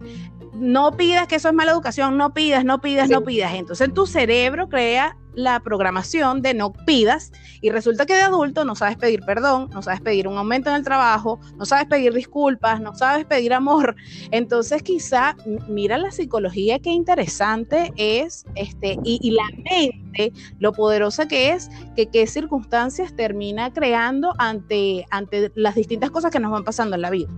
no 0.53 0.91
pidas 0.97 1.27
que 1.27 1.35
eso 1.35 1.49
es 1.49 1.53
mala 1.53 1.71
educación, 1.71 2.17
no 2.17 2.33
pidas, 2.33 2.65
no 2.65 2.81
pidas, 2.81 3.09
no 3.09 3.23
pidas. 3.23 3.53
Entonces 3.53 3.93
tu 3.93 4.07
cerebro 4.07 4.69
crea 4.69 5.15
la 5.33 5.59
programación 5.59 6.41
de 6.41 6.55
no 6.55 6.73
pidas 6.73 7.31
y 7.61 7.69
resulta 7.69 8.07
que 8.07 8.15
de 8.15 8.21
adulto 8.21 8.65
no 8.65 8.73
sabes 8.73 8.97
pedir 8.97 9.21
perdón, 9.21 9.69
no 9.71 9.83
sabes 9.83 10.01
pedir 10.01 10.27
un 10.27 10.35
aumento 10.35 10.71
en 10.71 10.77
el 10.77 10.83
trabajo, 10.83 11.39
no 11.57 11.65
sabes 11.65 11.85
pedir 11.85 12.11
disculpas, 12.11 12.81
no 12.81 12.95
sabes 12.95 13.23
pedir 13.25 13.53
amor. 13.53 13.95
Entonces 14.31 14.81
quizá 14.81 15.35
mira 15.67 15.99
la 15.99 16.09
psicología 16.09 16.79
qué 16.79 16.89
interesante 16.89 17.93
es 17.97 18.45
este 18.55 18.97
y, 19.03 19.19
y 19.21 19.31
la 19.31 19.43
mente 19.69 20.33
lo 20.59 20.73
poderosa 20.73 21.27
que 21.27 21.51
es 21.51 21.69
que 21.95 22.07
qué 22.07 22.25
circunstancias 22.25 23.15
termina 23.15 23.71
creando 23.71 24.33
ante 24.39 25.05
ante 25.11 25.51
las 25.53 25.75
distintas 25.75 26.09
cosas 26.09 26.31
que 26.31 26.39
nos 26.39 26.51
van 26.51 26.63
pasando 26.63 26.95
en 26.95 27.03
la 27.03 27.11
vida 27.11 27.29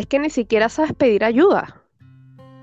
es 0.00 0.06
que 0.06 0.18
ni 0.18 0.30
siquiera 0.30 0.68
sabes 0.68 0.92
pedir 0.94 1.24
ayuda. 1.24 1.82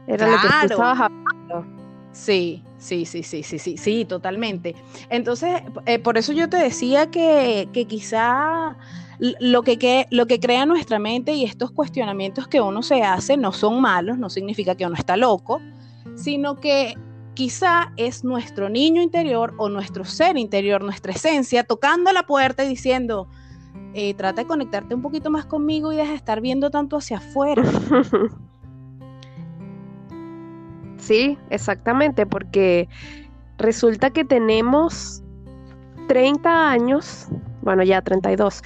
Era 0.08 0.28
lo 0.28 0.38
que 0.38 0.48
tú 0.48 0.74
estabas 0.74 1.00
hablando. 1.00 1.66
Sí, 2.12 2.64
sí, 2.78 3.06
sí, 3.06 3.22
sí, 3.22 3.44
sí, 3.44 3.60
sí, 3.60 3.78
sí, 3.78 4.06
totalmente. 4.06 4.76
Entonces, 5.10 5.62
eh, 5.86 6.00
por 6.00 6.18
eso 6.18 6.34
yo 6.34 6.50
te 6.50 6.58
decía 6.58 7.12
que, 7.12 7.70
quizá 7.88 8.76
lo 9.20 9.62
que, 9.62 10.08
lo 10.10 10.26
que 10.26 10.40
crea 10.40 10.66
nuestra 10.66 10.98
mente 10.98 11.34
y 11.34 11.44
estos 11.44 11.72
cuestionamientos 11.72 12.48
que 12.48 12.60
uno 12.60 12.82
se 12.82 13.04
hace 13.04 13.38
no 13.38 13.52
son 13.52 13.82
malos, 13.82 14.18
no 14.18 14.30
significa 14.30 14.76
que 14.76 14.86
uno 14.86 14.96
está 14.96 15.16
loco, 15.16 15.62
sino 16.16 16.56
que 16.56 16.96
quizá 17.36 17.92
es 17.98 18.24
nuestro 18.24 18.68
niño 18.68 19.04
interior 19.04 19.54
o 19.58 19.70
nuestro 19.70 20.06
ser 20.06 20.38
interior, 20.38 20.84
nuestra 20.84 21.12
esencia, 21.12 21.64
tocando 21.64 22.12
la 22.12 22.24
puerta 22.24 22.64
y 22.64 22.70
diciendo, 22.70 23.30
eh, 23.94 24.14
trata 24.14 24.42
de 24.42 24.48
conectarte 24.48 24.94
un 24.96 25.02
poquito 25.02 25.30
más 25.30 25.46
conmigo 25.46 25.92
y 25.92 25.96
deja 25.96 26.12
de 26.12 26.18
estar 26.18 26.42
viendo 26.42 26.70
tanto 26.70 26.98
hacia 26.98 27.18
afuera. 27.18 27.64
Sí, 31.08 31.38
exactamente, 31.52 32.26
porque 32.26 32.90
resulta 33.58 34.10
que 34.10 34.26
tenemos 34.26 35.24
30 36.10 36.70
años, 36.70 37.28
bueno, 37.62 37.84
ya 37.84 38.02
32, 38.02 38.62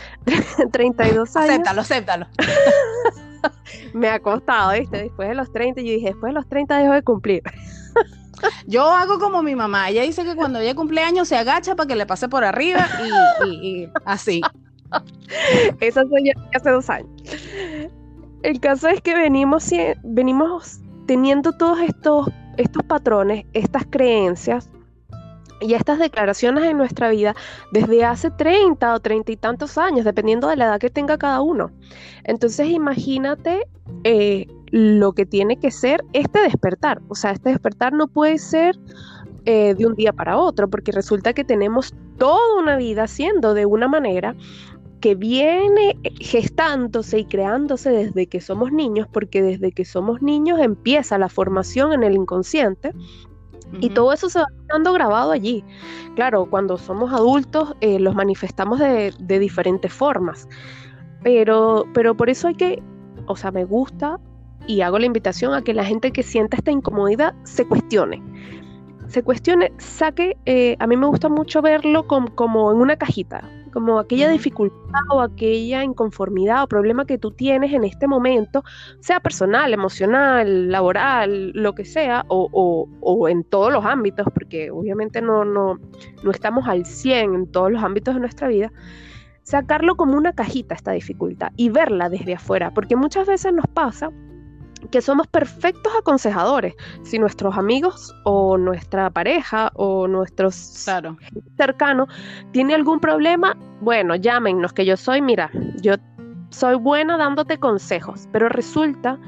32 0.72 1.36
años. 1.36 1.50
Acéptalo, 1.50 1.82
acéptalo. 1.82 2.28
Me 3.94 4.10
ha 4.10 4.20
costado, 4.20 4.72
¿viste? 4.72 5.04
Después 5.04 5.30
de 5.30 5.36
los 5.36 5.52
30, 5.52 5.82
yo 5.82 5.92
dije, 5.92 6.08
después 6.08 6.32
de 6.32 6.34
los 6.34 6.48
30 6.48 6.78
dejo 6.78 6.94
de 6.94 7.04
cumplir. 7.04 7.44
Yo 8.66 8.90
hago 8.90 9.20
como 9.20 9.44
mi 9.44 9.56
mamá, 9.56 9.90
ella 9.90 10.02
dice 10.02 10.24
que 10.24 10.36
cuando 10.36 10.58
ella 10.58 10.74
cumple 10.74 11.04
años 11.04 11.28
se 11.28 11.38
agacha 11.38 11.76
para 11.76 11.88
que 11.88 11.96
le 11.96 12.08
pase 12.08 12.28
por 12.28 12.44
arriba 12.44 12.88
y 13.46 13.88
así. 14.06 14.42
Esa 15.80 16.04
soy 16.08 16.26
yo 16.26 16.42
hace 16.54 16.70
dos 16.70 16.90
años. 16.90 17.10
El 18.44 18.60
caso 18.60 18.88
es 18.88 19.02
que 19.02 19.16
venimos, 19.16 19.70
venimos 20.04 20.80
teniendo 21.06 21.52
todos 21.54 21.80
estos, 21.80 22.28
estos 22.58 22.84
patrones, 22.84 23.46
estas 23.54 23.86
creencias 23.90 24.70
y 25.62 25.76
estas 25.76 26.00
declaraciones 26.00 26.64
en 26.64 26.78
nuestra 26.78 27.10
vida 27.10 27.36
desde 27.72 28.04
hace 28.04 28.32
30 28.32 28.96
o 28.96 29.00
30 29.00 29.32
y 29.32 29.38
tantos 29.38 29.78
años, 29.78 30.06
dependiendo 30.06 30.48
de 30.48 30.56
la 30.56 30.66
edad 30.66 30.80
que 30.80 30.90
tenga 30.90 31.18
cada 31.18 31.42
uno. 31.42 31.72
Entonces 32.24 32.70
imagínate 32.70 33.68
eh, 34.04 34.48
lo 34.72 35.14
que 35.14 35.26
tiene 35.26 35.58
que 35.58 35.70
ser 35.70 36.04
este 36.14 36.42
despertar. 36.42 37.02
O 37.10 37.16
sea, 37.16 37.32
este 37.32 37.50
despertar 37.50 37.94
no 37.94 38.08
puede 38.08 38.40
ser 38.40 38.80
eh, 39.46 39.76
de 39.76 39.86
un 39.86 39.96
día 39.96 40.14
para 40.14 40.38
otro, 40.38 40.70
porque 40.70 40.92
resulta 40.92 41.34
que 41.34 41.44
tenemos 41.44 41.94
toda 42.18 42.60
una 42.60 42.78
vida 42.78 43.08
siendo 43.08 43.54
de 43.54 43.66
una 43.66 43.88
manera 43.88 44.36
que 45.02 45.16
viene 45.16 45.98
gestándose 46.20 47.20
y 47.20 47.26
creándose 47.26 47.90
desde 47.90 48.28
que 48.28 48.40
somos 48.40 48.72
niños, 48.72 49.08
porque 49.12 49.42
desde 49.42 49.72
que 49.72 49.84
somos 49.84 50.22
niños 50.22 50.60
empieza 50.60 51.18
la 51.18 51.28
formación 51.28 51.92
en 51.92 52.04
el 52.04 52.14
inconsciente. 52.14 52.94
Y 53.80 53.90
todo 53.90 54.12
eso 54.12 54.30
se 54.30 54.40
va 54.40 54.48
quedando 54.68 54.94
grabado 54.94 55.32
allí. 55.32 55.64
Claro, 56.16 56.46
cuando 56.46 56.78
somos 56.78 57.14
adultos 57.14 57.74
eh, 57.80 58.00
los 58.00 58.14
manifestamos 58.16 58.80
de, 58.80 59.14
de, 59.18 59.40
diferentes 59.40 59.92
formas. 59.92 60.48
Pero, 61.24 61.86
pero 61.94 62.16
por 62.16 62.30
eso 62.30 62.50
hay 62.50 62.56
que, 62.56 62.84
o 63.28 63.36
sea, 63.36 63.52
me 63.52 63.64
gusta 63.64 64.20
y 64.68 64.82
hago 64.82 65.00
la 65.00 65.06
invitación 65.06 65.54
a 65.54 65.62
que 65.64 65.74
la 65.74 65.86
gente 65.86 66.12
que 66.12 66.22
sienta 66.22 66.58
esta 66.58 66.72
incomodidad 66.72 67.34
se 67.44 67.66
cuestione. 67.66 68.22
Se 69.08 69.24
cuestione, 69.24 69.72
saque, 69.78 70.38
eh, 70.46 70.76
a 70.80 70.88
mí 70.88 70.98
me 70.98 71.08
gusta 71.08 71.30
mucho 71.30 71.62
verlo 71.62 72.06
como 72.08 72.72
en 72.72 72.78
una 72.78 72.98
cajita 72.98 73.50
como 73.72 74.00
aquella 74.00 74.30
dificultad 74.30 75.02
o 75.10 75.22
aquella 75.22 75.84
inconformidad 75.84 76.64
o 76.64 76.68
problema 76.68 77.06
que 77.06 77.18
tú 77.18 77.32
tienes 77.32 77.74
en 77.74 77.84
este 77.84 78.08
momento, 78.08 78.64
sea 79.00 79.20
personal, 79.20 79.74
emocional, 79.74 80.70
laboral, 80.70 81.52
lo 81.52 81.74
que 81.74 81.86
sea, 81.86 82.26
o, 82.28 82.88
o, 83.02 83.30
en 83.30 83.44
todos 83.44 83.72
los 83.72 83.86
ámbitos, 83.86 84.28
porque 84.34 84.72
obviamente 84.72 85.22
no, 85.22 85.46
no, 85.46 85.80
no 86.24 86.32
estamos 86.32 86.68
al 86.68 86.86
100 86.86 87.36
en 87.36 87.52
todos 87.52 87.72
los 87.72 87.84
ámbitos 87.84 88.14
de 88.14 88.22
nuestra 88.22 88.48
vida, 88.48 88.72
sacarlo 89.44 89.96
como 89.96 90.18
una 90.18 90.34
cajita 90.34 90.76
esta 90.76 90.92
dificultad 90.92 91.52
y 91.56 91.70
verla 91.70 92.10
desde 92.10 92.36
afuera, 92.36 92.72
porque 92.74 92.96
muchas 92.96 93.28
veces 93.28 93.54
nos 93.54 93.68
pasa 93.68 94.12
que 94.90 95.02
somos 95.02 95.28
perfectos 95.28 95.94
aconsejadores. 95.98 96.76
Si 97.04 97.20
nuestros 97.20 97.58
amigos 97.58 98.16
o 98.24 98.58
nuestra 98.58 99.10
pareja 99.10 99.72
o 99.76 100.08
nuestros 100.08 100.56
cercanos 101.58 102.10
tiene 102.52 102.74
algún 102.74 103.00
problema, 103.00 103.58
bueno, 103.82 104.16
llámenos, 104.16 104.74
que 104.74 104.86
yo 104.86 104.98
soy, 104.98 105.22
mira, 105.22 105.52
yo 105.82 105.96
soy 106.50 106.76
buena 106.76 107.18
dándote 107.18 107.58
consejos, 107.58 108.28
pero 108.32 108.50
resulta 108.50 109.20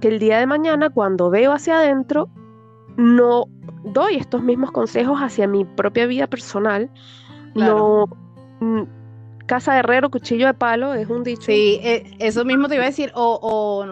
que 0.00 0.08
el 0.08 0.18
día 0.18 0.38
de 0.38 0.46
mañana 0.46 0.90
cuando 0.90 1.30
veo 1.30 1.52
hacia 1.52 1.78
adentro, 1.78 2.28
no 2.96 3.46
doy 3.84 4.16
estos 4.16 4.42
mismos 4.42 4.70
consejos 4.72 5.18
hacia 5.20 5.46
mi 5.46 5.64
propia 5.64 6.06
vida 6.06 6.26
personal, 6.26 6.90
no 7.54 8.06
casa 9.48 9.72
de 9.72 9.80
herrero, 9.80 10.10
cuchillo 10.10 10.46
de 10.46 10.54
palo, 10.54 10.94
es 10.94 11.08
un 11.08 11.24
dicho. 11.24 11.42
Sí, 11.42 11.80
eh, 11.82 12.04
eso 12.20 12.44
mismo 12.44 12.68
te 12.68 12.76
iba 12.76 12.84
a 12.84 12.86
decir, 12.86 13.10
o, 13.14 13.40
o, 13.42 13.84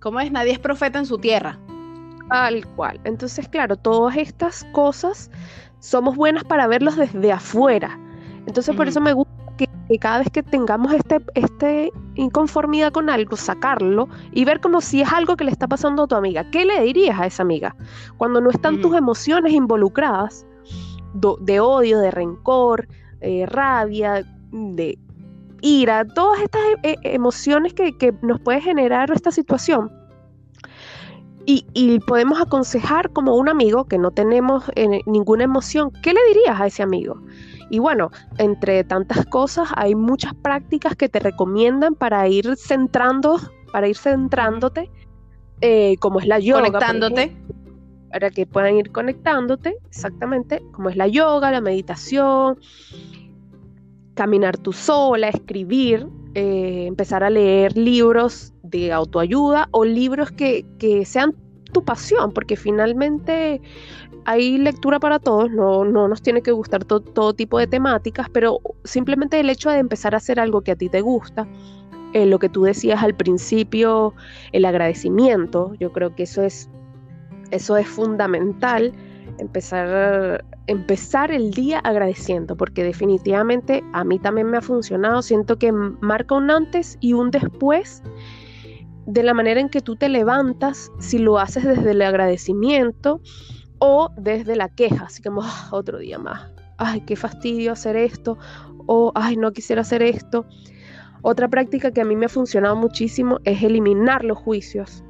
¿cómo 0.00 0.18
es? 0.18 0.32
Nadie 0.32 0.50
es 0.50 0.58
profeta 0.58 0.98
en 0.98 1.06
su 1.06 1.18
tierra. 1.18 1.60
Tal 2.28 2.66
cual. 2.74 2.98
Entonces, 3.04 3.46
claro, 3.48 3.76
todas 3.76 4.16
estas 4.16 4.64
cosas 4.72 5.30
somos 5.78 6.16
buenas 6.16 6.42
para 6.44 6.66
verlos 6.66 6.96
desde 6.96 7.30
afuera. 7.30 7.98
Entonces, 8.46 8.74
por 8.74 8.88
eso 8.88 9.00
me 9.00 9.12
gusta 9.12 9.32
que, 9.58 9.68
cada 9.98 10.18
vez 10.18 10.30
que 10.30 10.42
tengamos 10.42 10.92
este, 10.94 11.20
este 11.34 11.92
inconformidad 12.14 12.90
con 12.90 13.10
algo, 13.10 13.36
sacarlo 13.36 14.08
y 14.32 14.44
ver 14.44 14.60
como 14.60 14.80
si 14.80 15.02
es 15.02 15.12
algo 15.12 15.36
que 15.36 15.44
le 15.44 15.50
está 15.50 15.68
pasando 15.68 16.04
a 16.04 16.06
tu 16.06 16.14
amiga. 16.14 16.50
¿Qué 16.50 16.64
le 16.64 16.80
dirías 16.82 17.20
a 17.20 17.26
esa 17.26 17.42
amiga? 17.42 17.76
Cuando 18.16 18.40
no 18.40 18.50
están 18.50 18.80
tus 18.80 18.96
emociones 18.96 19.52
involucradas, 19.52 20.46
de 21.40 21.60
odio, 21.60 21.98
de 21.98 22.10
rencor, 22.10 22.88
eh, 23.20 23.44
rabia, 23.46 24.24
de 24.52 24.98
ira, 25.62 26.04
todas 26.04 26.40
estas 26.40 26.62
e, 26.82 26.96
emociones 27.02 27.72
que, 27.72 28.14
nos 28.22 28.40
puede 28.40 28.60
generar 28.60 29.10
esta 29.10 29.30
situación. 29.30 29.90
Y, 31.44 31.98
podemos 32.06 32.40
aconsejar 32.40 33.10
como 33.10 33.34
un 33.34 33.48
amigo 33.48 33.86
que 33.86 33.98
no 33.98 34.12
tenemos 34.12 34.70
eh, 34.76 35.00
ninguna 35.06 35.42
emoción, 35.42 35.90
¿qué 36.00 36.14
le 36.14 36.20
dirías 36.28 36.60
a 36.60 36.68
ese 36.68 36.84
amigo? 36.84 37.20
Y 37.68 37.80
bueno, 37.80 38.10
entre 38.38 38.84
tantas 38.84 39.26
cosas 39.26 39.68
hay 39.74 39.96
muchas 39.96 40.34
prácticas 40.34 40.94
que 40.94 41.08
te 41.08 41.18
recomiendan 41.18 41.96
para 41.96 42.28
ir 42.28 42.54
centrando, 42.56 43.40
para 43.72 43.88
ir 43.88 43.96
centrándote, 43.96 44.88
eh, 45.62 45.96
como 45.98 46.20
es 46.20 46.28
la 46.28 46.38
yoga. 46.38 46.62
Conectándote. 46.62 47.36
para 48.12 48.30
que 48.30 48.46
puedan 48.46 48.76
ir 48.76 48.92
conectándote, 48.92 49.78
exactamente, 49.88 50.62
como 50.72 50.90
es 50.90 50.96
la 50.96 51.08
yoga, 51.08 51.50
la 51.50 51.62
meditación, 51.62 52.58
caminar 54.14 54.58
tú 54.58 54.72
sola, 54.72 55.28
escribir, 55.28 56.06
eh, 56.34 56.86
empezar 56.86 57.24
a 57.24 57.30
leer 57.30 57.76
libros 57.76 58.52
de 58.62 58.92
autoayuda 58.92 59.68
o 59.70 59.84
libros 59.84 60.30
que, 60.30 60.64
sean 61.04 61.34
tu 61.72 61.84
pasión, 61.84 62.32
porque 62.32 62.56
finalmente 62.56 63.60
hay 64.24 64.58
lectura 64.58 65.00
para 65.00 65.18
todos, 65.18 65.50
no, 65.50 65.84
no 65.84 66.08
nos 66.08 66.22
tiene 66.22 66.42
que 66.42 66.52
gustar 66.52 66.84
todo 66.84 67.32
tipo 67.34 67.58
de 67.58 67.66
temáticas, 67.66 68.28
pero 68.30 68.60
simplemente 68.84 69.40
el 69.40 69.50
hecho 69.50 69.70
de 69.70 69.78
empezar 69.78 70.14
a 70.14 70.18
hacer 70.18 70.38
algo 70.38 70.60
que 70.60 70.72
a 70.72 70.76
ti 70.76 70.88
te 70.88 71.00
gusta, 71.00 71.48
eh, 72.12 72.26
lo 72.26 72.38
que 72.38 72.50
tú 72.50 72.64
decías 72.64 73.02
al 73.02 73.14
principio, 73.14 74.14
el 74.52 74.66
agradecimiento, 74.66 75.72
yo 75.80 75.92
creo 75.92 76.14
que 76.14 76.24
eso 76.24 76.42
es, 76.42 76.68
eso 77.50 77.76
es 77.78 77.88
fundamental 77.88 78.92
empezar, 79.38 80.44
empezar 80.66 81.30
el 81.30 81.50
día 81.52 81.78
agradeciendo, 81.80 82.56
porque 82.56 82.84
definitivamente 82.84 83.82
a 83.92 84.04
mí 84.04 84.18
también 84.18 84.48
me 84.48 84.58
ha 84.58 84.62
funcionado. 84.62 85.22
Siento 85.22 85.58
que 85.58 85.72
marca 85.72 86.34
un 86.34 86.50
antes 86.50 86.96
y 87.00 87.12
un 87.12 87.30
después 87.30 88.02
de 89.06 89.22
la 89.22 89.34
manera 89.34 89.60
en 89.60 89.68
que 89.68 89.80
tú 89.80 89.96
te 89.96 90.08
levantas, 90.08 90.92
si 90.98 91.18
lo 91.18 91.38
haces 91.38 91.64
desde 91.64 91.90
el 91.90 92.02
agradecimiento 92.02 93.20
o 93.78 94.10
desde 94.16 94.56
la 94.56 94.68
queja, 94.68 95.06
así 95.06 95.22
como 95.22 95.42
ah, 95.42 95.68
otro 95.72 95.98
día 95.98 96.18
más. 96.18 96.50
Ay, 96.78 97.00
qué 97.02 97.16
fastidio 97.16 97.72
hacer 97.72 97.96
esto, 97.96 98.38
o 98.86 99.12
ay, 99.14 99.36
no 99.36 99.52
quisiera 99.52 99.82
hacer 99.82 100.02
esto. 100.02 100.46
Otra 101.22 101.48
práctica 101.48 101.92
que 101.92 102.00
a 102.00 102.04
mí 102.04 102.16
me 102.16 102.26
ha 102.26 102.28
funcionado 102.28 102.76
muchísimo 102.76 103.38
es 103.44 103.62
eliminar 103.62 104.24
los 104.24 104.38
juicios. 104.38 105.04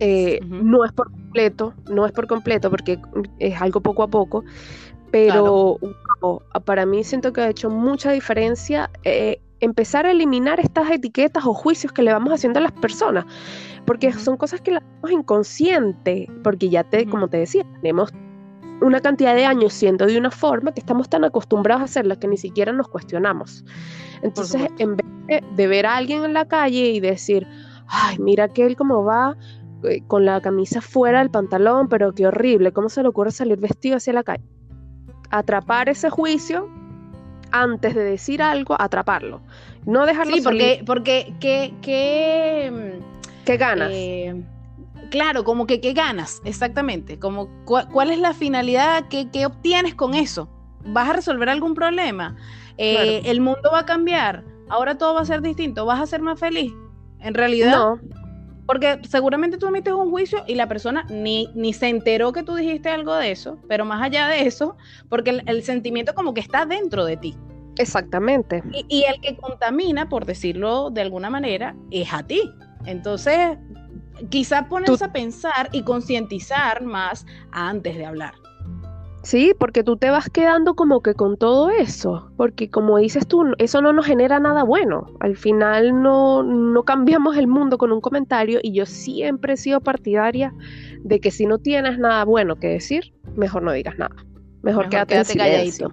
Eh, 0.00 0.40
no 0.48 0.84
es 0.84 0.92
por 0.92 1.12
completo, 1.32 1.72
no 1.90 2.04
es 2.04 2.12
por 2.12 2.26
completo 2.26 2.70
porque 2.70 2.98
es 3.38 3.60
algo 3.60 3.80
poco 3.80 4.02
a 4.02 4.08
poco, 4.08 4.44
pero 5.10 5.78
para 6.64 6.84
mí 6.84 7.04
siento 7.04 7.32
que 7.32 7.40
ha 7.40 7.48
hecho 7.48 7.70
mucha 7.70 8.12
diferencia 8.12 8.90
eh, 9.04 9.40
empezar 9.60 10.04
a 10.04 10.10
eliminar 10.10 10.60
estas 10.60 10.90
etiquetas 10.90 11.46
o 11.46 11.54
juicios 11.54 11.92
que 11.92 12.02
le 12.02 12.12
vamos 12.12 12.32
haciendo 12.34 12.58
a 12.58 12.62
las 12.62 12.72
personas, 12.72 13.24
porque 13.86 14.12
son 14.12 14.36
cosas 14.36 14.60
que 14.60 14.72
las 14.72 14.82
hacemos 14.82 15.20
inconsciente, 15.20 16.28
porque 16.42 16.68
ya 16.68 16.84
te, 16.84 17.06
como 17.06 17.28
te 17.28 17.38
decía, 17.38 17.64
tenemos 17.80 18.12
una 18.82 19.00
cantidad 19.00 19.34
de 19.34 19.46
años 19.46 19.72
siendo 19.72 20.06
de 20.06 20.18
una 20.18 20.30
forma 20.30 20.72
que 20.72 20.80
estamos 20.80 21.08
tan 21.08 21.24
acostumbrados 21.24 21.82
a 21.82 21.84
hacerla 21.84 22.16
que 22.16 22.28
ni 22.28 22.36
siquiera 22.36 22.72
nos 22.72 22.88
cuestionamos. 22.88 23.64
Entonces, 24.22 24.68
en 24.78 24.96
vez 24.96 25.06
de, 25.28 25.44
de, 25.56 25.66
ver 25.66 25.86
a 25.86 25.96
alguien 25.96 26.24
en 26.24 26.34
la 26.34 26.46
calle 26.46 26.90
y 26.90 27.00
decir, 27.00 27.46
ay, 27.86 28.18
mira 28.18 28.48
que 28.48 28.66
él 28.66 28.76
cómo 28.76 29.04
va, 29.04 29.36
con 30.06 30.24
la 30.24 30.40
camisa 30.40 30.80
fuera 30.80 31.20
del 31.20 31.30
pantalón, 31.30 31.88
pero 31.88 32.12
qué 32.12 32.26
horrible, 32.26 32.72
¿cómo 32.72 32.88
se 32.88 33.02
le 33.02 33.08
ocurre 33.08 33.30
salir 33.30 33.58
vestido 33.58 33.96
hacia 33.96 34.12
la 34.12 34.22
calle? 34.22 34.44
Atrapar 35.30 35.88
ese 35.88 36.10
juicio 36.10 36.68
antes 37.50 37.94
de 37.94 38.02
decir 38.02 38.42
algo, 38.42 38.76
atraparlo. 38.78 39.40
No 39.84 40.06
dejarlo 40.06 40.34
Sí, 40.34 40.42
porque, 40.42 40.82
porque 40.86 41.34
¿qué, 41.40 41.74
qué, 41.82 43.00
¿Qué 43.44 43.56
ganas? 43.56 43.90
Eh, 43.92 44.42
claro, 45.10 45.44
como 45.44 45.66
que 45.66 45.80
qué 45.80 45.92
ganas, 45.92 46.40
exactamente. 46.44 47.18
Como 47.18 47.48
cuál 47.64 48.10
es 48.10 48.18
la 48.18 48.34
finalidad, 48.34 49.06
¿Qué, 49.08 49.28
qué, 49.30 49.46
obtienes 49.46 49.94
con 49.94 50.14
eso. 50.14 50.48
¿Vas 50.84 51.10
a 51.10 51.12
resolver 51.12 51.48
algún 51.48 51.74
problema? 51.74 52.36
Eh, 52.78 53.22
¿El 53.24 53.40
mundo 53.40 53.70
va 53.72 53.80
a 53.80 53.86
cambiar? 53.86 54.44
¿Ahora 54.68 54.96
todo 54.96 55.14
va 55.14 55.20
a 55.20 55.24
ser 55.24 55.42
distinto? 55.42 55.84
¿Vas 55.84 56.00
a 56.00 56.06
ser 56.06 56.22
más 56.22 56.40
feliz? 56.40 56.72
En 57.20 57.34
realidad, 57.34 57.76
no. 57.76 58.00
Porque 58.66 59.00
seguramente 59.08 59.58
tú 59.58 59.66
emites 59.66 59.92
un 59.92 60.10
juicio 60.10 60.44
y 60.46 60.54
la 60.54 60.68
persona 60.68 61.04
ni, 61.10 61.48
ni 61.54 61.72
se 61.72 61.88
enteró 61.88 62.32
que 62.32 62.42
tú 62.42 62.54
dijiste 62.54 62.88
algo 62.88 63.14
de 63.14 63.32
eso, 63.32 63.58
pero 63.68 63.84
más 63.84 64.02
allá 64.02 64.28
de 64.28 64.46
eso, 64.46 64.76
porque 65.08 65.42
el, 65.44 65.62
sentimiento 65.62 66.14
como 66.14 66.32
que 66.34 66.40
está 66.40 66.64
dentro 66.64 67.04
de 67.04 67.16
ti. 67.16 67.36
Exactamente. 67.78 68.62
Y, 68.88 69.04
el 69.04 69.20
que 69.20 69.36
contamina, 69.36 70.08
por 70.08 70.26
decirlo 70.26 70.90
de 70.90 71.00
alguna 71.00 71.30
manera, 71.30 71.74
es 71.90 72.12
a 72.12 72.22
ti. 72.22 72.52
Entonces, 72.84 73.58
quizá 74.28 74.68
pones 74.68 75.00
a 75.02 75.12
pensar 75.12 75.68
y 75.72 75.82
concientizar 75.82 76.82
más 76.82 77.26
antes 77.50 77.96
de 77.96 78.04
hablar. 78.04 78.34
Sí, 79.22 79.54
porque 79.56 79.84
tú 79.84 79.96
te 79.96 80.10
vas 80.10 80.28
quedando 80.28 80.74
como 80.74 81.00
que 81.00 81.14
con 81.14 81.36
todo 81.36 81.70
eso, 81.70 82.32
porque 82.36 82.68
como 82.70 82.98
dices 82.98 83.26
tú, 83.26 83.44
eso 83.58 83.80
no 83.80 83.92
nos 83.92 84.04
genera 84.04 84.40
nada 84.40 84.64
bueno. 84.64 85.06
Al 85.20 85.36
final 85.36 86.02
no, 86.02 86.42
no 86.42 86.82
cambiamos 86.82 87.36
el 87.36 87.46
mundo 87.46 87.78
con 87.78 87.92
un 87.92 88.00
comentario 88.00 88.58
y 88.62 88.72
yo 88.72 88.84
siempre 88.84 89.52
he 89.52 89.56
sido 89.56 89.80
partidaria 89.80 90.52
de 91.04 91.20
que 91.20 91.30
si 91.30 91.46
no 91.46 91.58
tienes 91.58 91.98
nada 91.98 92.24
bueno 92.24 92.56
que 92.56 92.66
decir, 92.66 93.14
mejor 93.36 93.62
no 93.62 93.72
digas 93.72 93.96
nada. 93.96 94.16
Mejor, 94.62 94.88
quédate, 94.88 95.36
calladito. 95.36 95.92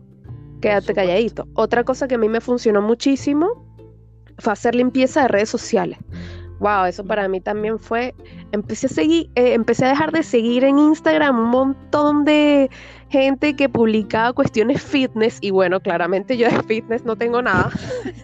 Quédate 0.59 0.93
calladito. 0.93 1.47
Otra 1.53 1.83
cosa 1.83 2.07
que 2.07 2.15
a 2.15 2.17
mí 2.17 2.29
me 2.29 2.41
funcionó 2.41 2.81
muchísimo 2.81 3.47
fue 4.39 4.53
hacer 4.53 4.73
limpieza 4.73 5.23
de 5.23 5.27
redes 5.27 5.49
sociales. 5.49 5.99
Wow, 6.59 6.85
eso 6.85 7.05
para 7.05 7.27
mí 7.27 7.39
también 7.39 7.79
fue. 7.79 8.13
Empecé 8.51 8.87
a 8.87 8.89
seguir, 8.89 9.29
eh, 9.35 9.53
empecé 9.53 9.85
a 9.85 9.89
dejar 9.89 10.11
de 10.11 10.23
seguir 10.23 10.63
en 10.65 10.77
Instagram 10.77 11.39
un 11.39 11.49
montón 11.49 12.25
de 12.25 12.69
gente 13.09 13.55
que 13.55 13.69
publicaba 13.69 14.33
cuestiones 14.33 14.81
fitness 14.81 15.37
y 15.41 15.51
bueno, 15.51 15.79
claramente 15.79 16.37
yo 16.37 16.49
de 16.49 16.63
fitness 16.67 17.05
no 17.05 17.15
tengo 17.15 17.41
nada, 17.41 17.71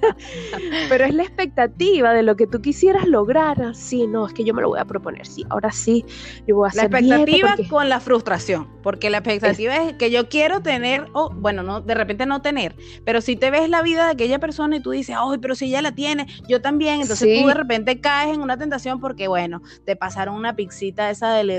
pero 0.89 1.05
es 1.05 1.13
la 1.13 1.23
expectativa 1.23 2.13
de 2.13 2.23
lo 2.23 2.35
que 2.35 2.47
tú 2.47 2.61
quisieras 2.61 3.07
lograr. 3.07 3.75
Sí, 3.75 4.07
no, 4.07 4.27
es 4.27 4.33
que 4.33 4.43
yo 4.43 4.53
me 4.53 4.61
lo 4.61 4.69
voy 4.69 4.79
a 4.79 4.85
proponer, 4.85 5.25
sí, 5.25 5.43
ahora 5.49 5.71
sí, 5.71 6.05
yo 6.47 6.55
voy 6.55 6.67
a 6.67 6.69
hacer 6.69 6.91
La 6.91 6.99
expectativa 6.99 7.55
con 7.69 7.89
la 7.89 7.99
frustración, 7.99 8.67
porque 8.83 9.09
la 9.09 9.17
expectativa 9.17 9.75
es... 9.77 9.93
que 9.93 10.11
yo 10.11 10.29
quiero 10.29 10.61
tener, 10.61 11.07
o 11.13 11.29
bueno, 11.29 11.63
no, 11.63 11.81
de 11.81 11.95
repente 11.95 12.25
no 12.25 12.41
tener, 12.41 12.75
pero 13.05 13.21
si 13.21 13.35
te 13.35 13.51
ves 13.51 13.69
la 13.69 13.81
vida 13.81 14.05
de 14.05 14.11
aquella 14.11 14.39
persona 14.39 14.77
y 14.77 14.79
tú 14.81 14.91
dices, 14.91 15.15
ay, 15.19 15.37
pero 15.39 15.55
si 15.55 15.65
ella 15.65 15.81
la 15.81 15.93
tiene, 15.93 16.27
yo 16.47 16.61
también, 16.61 17.01
entonces 17.01 17.41
tú 17.41 17.47
de 17.47 17.53
repente 17.53 17.99
caes 17.99 18.33
en 18.33 18.41
una 18.41 18.57
tentación 18.57 18.99
porque, 18.99 19.27
bueno, 19.27 19.61
te 19.85 19.95
pasaron 19.95 20.35
una 20.35 20.55
pixita 20.55 21.09
esa 21.09 21.33
de 21.33 21.43
la 21.43 21.55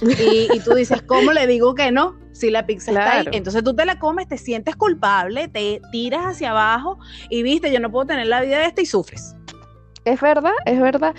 y, 0.00 0.60
tú 0.60 0.74
dices, 0.74 1.02
¿cómo 1.02 1.32
le 1.32 1.46
digo 1.46 1.74
que 1.74 1.92
no? 1.92 2.16
Si 2.32 2.50
la 2.50 2.66
pizza 2.66 2.90
está 2.90 3.18
ahí. 3.18 3.26
Entonces 3.32 3.62
tú 3.62 3.74
te 3.74 3.84
la 3.84 3.98
comes, 3.98 4.26
te 4.26 4.38
sientes 4.38 4.74
culpable, 4.74 5.48
te 5.48 5.80
tiras 5.92 6.24
hacia 6.24 6.50
abajo 6.50 6.98
y 7.28 7.42
viste, 7.42 7.72
yo 7.72 7.78
no 7.80 7.90
puedo 7.90 8.06
tener 8.06 8.26
la 8.26 8.40
vida 8.40 8.58
de 8.58 8.66
esta 8.66 8.82
y 8.82 8.86
sufres. 8.86 9.36
Es 10.04 10.20
verdad, 10.20 10.52
es 10.66 10.80
verdad. 10.80 11.14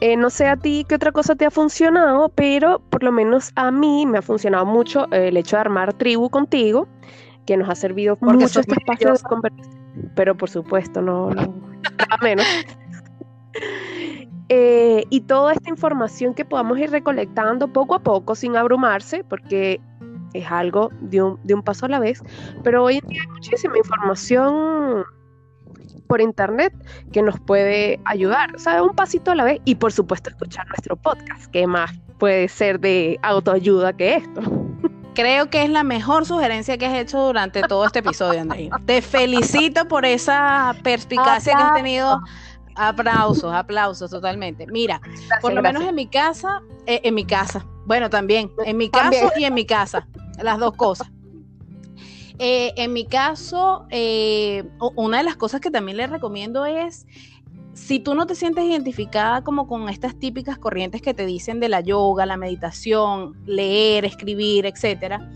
Eh, 0.00 0.16
no 0.16 0.28
sé 0.28 0.46
a 0.46 0.56
ti 0.56 0.84
qué 0.86 0.96
otra 0.96 1.12
cosa 1.12 1.34
te 1.36 1.46
ha 1.46 1.50
funcionado, 1.50 2.28
pero 2.30 2.80
por 2.90 3.02
lo 3.02 3.12
menos 3.12 3.52
a 3.54 3.70
mí 3.70 4.04
me 4.04 4.18
ha 4.18 4.22
funcionado 4.22 4.66
mucho 4.66 5.10
el 5.10 5.36
hecho 5.36 5.56
de 5.56 5.60
armar 5.60 5.94
tribu 5.94 6.28
contigo, 6.28 6.86
que 7.46 7.56
nos 7.56 7.68
ha 7.70 7.74
servido 7.74 8.16
Porque 8.16 8.44
mucho 8.44 8.60
este 8.60 8.74
espacio 8.74 9.14
de 9.14 9.20
conversación. 9.20 10.12
Pero 10.14 10.36
por 10.36 10.50
supuesto, 10.50 11.00
no, 11.00 11.30
no, 11.30 11.54
nada 11.98 12.18
menos. 12.20 12.46
Eh, 14.48 15.04
y 15.10 15.22
toda 15.22 15.52
esta 15.52 15.68
información 15.68 16.34
que 16.34 16.44
podamos 16.44 16.78
ir 16.78 16.90
recolectando 16.90 17.68
poco 17.68 17.94
a 17.96 17.98
poco 17.98 18.34
sin 18.34 18.56
abrumarse, 18.56 19.24
porque 19.24 19.80
es 20.34 20.50
algo 20.50 20.90
de 21.00 21.22
un, 21.22 21.40
de 21.42 21.54
un 21.54 21.62
paso 21.62 21.86
a 21.86 21.88
la 21.88 21.98
vez, 21.98 22.22
pero 22.62 22.84
hoy 22.84 22.98
en 22.98 23.06
día 23.08 23.22
hay 23.22 23.28
muchísima 23.28 23.76
información 23.78 25.04
por 26.06 26.20
internet 26.20 26.72
que 27.12 27.22
nos 27.22 27.40
puede 27.40 28.00
ayudar, 28.04 28.54
o 28.54 28.58
sea, 28.58 28.82
un 28.82 28.94
pasito 28.94 29.32
a 29.32 29.34
la 29.34 29.44
vez 29.44 29.60
y 29.64 29.74
por 29.74 29.92
supuesto 29.92 30.30
escuchar 30.30 30.66
nuestro 30.68 30.96
podcast, 30.96 31.50
que 31.50 31.66
más 31.66 31.90
puede 32.18 32.48
ser 32.48 32.78
de 32.78 33.18
autoayuda 33.22 33.92
que 33.94 34.16
esto. 34.16 34.40
creo 35.16 35.48
que 35.50 35.64
es 35.64 35.70
la 35.70 35.82
mejor 35.82 36.26
sugerencia 36.26 36.76
que 36.78 36.86
has 36.86 36.94
hecho 36.94 37.18
durante 37.18 37.62
todo 37.62 37.86
este 37.86 38.00
episodio, 38.00 38.42
Andreina. 38.42 38.78
Te 38.84 39.02
felicito 39.02 39.88
por 39.88 40.04
esa 40.04 40.76
perspicacia 40.84 41.56
que 41.56 41.62
has 41.62 41.74
tenido. 41.74 42.20
Aplausos, 42.76 43.52
aplausos, 43.52 44.10
totalmente. 44.10 44.66
Mira, 44.66 45.00
por 45.40 45.52
lo 45.52 45.62
menos 45.62 45.82
en 45.82 45.94
mi 45.94 46.06
casa, 46.06 46.62
eh, 46.86 47.00
en 47.04 47.14
mi 47.14 47.24
casa, 47.24 47.66
bueno, 47.86 48.10
también, 48.10 48.52
en 48.64 48.76
mi 48.76 48.90
caso 48.90 49.30
y 49.36 49.44
en 49.44 49.54
mi 49.54 49.64
casa, 49.64 50.06
las 50.42 50.58
dos 50.58 50.74
cosas. 50.76 51.10
Eh, 52.38 52.74
en 52.76 52.92
mi 52.92 53.06
caso, 53.06 53.86
eh, 53.90 54.64
una 54.94 55.18
de 55.18 55.24
las 55.24 55.36
cosas 55.36 55.60
que 55.60 55.70
también 55.70 55.96
le 55.96 56.06
recomiendo 56.06 56.66
es 56.66 57.06
si 57.72 58.00
tú 58.00 58.14
no 58.14 58.26
te 58.26 58.34
sientes 58.34 58.64
identificada 58.64 59.42
como 59.42 59.66
con 59.66 59.88
estas 59.88 60.18
típicas 60.18 60.58
corrientes 60.58 61.02
que 61.02 61.14
te 61.14 61.26
dicen 61.26 61.60
de 61.60 61.68
la 61.68 61.80
yoga, 61.80 62.26
la 62.26 62.36
meditación, 62.36 63.36
leer, 63.46 64.04
escribir, 64.04 64.66
etcétera, 64.66 65.30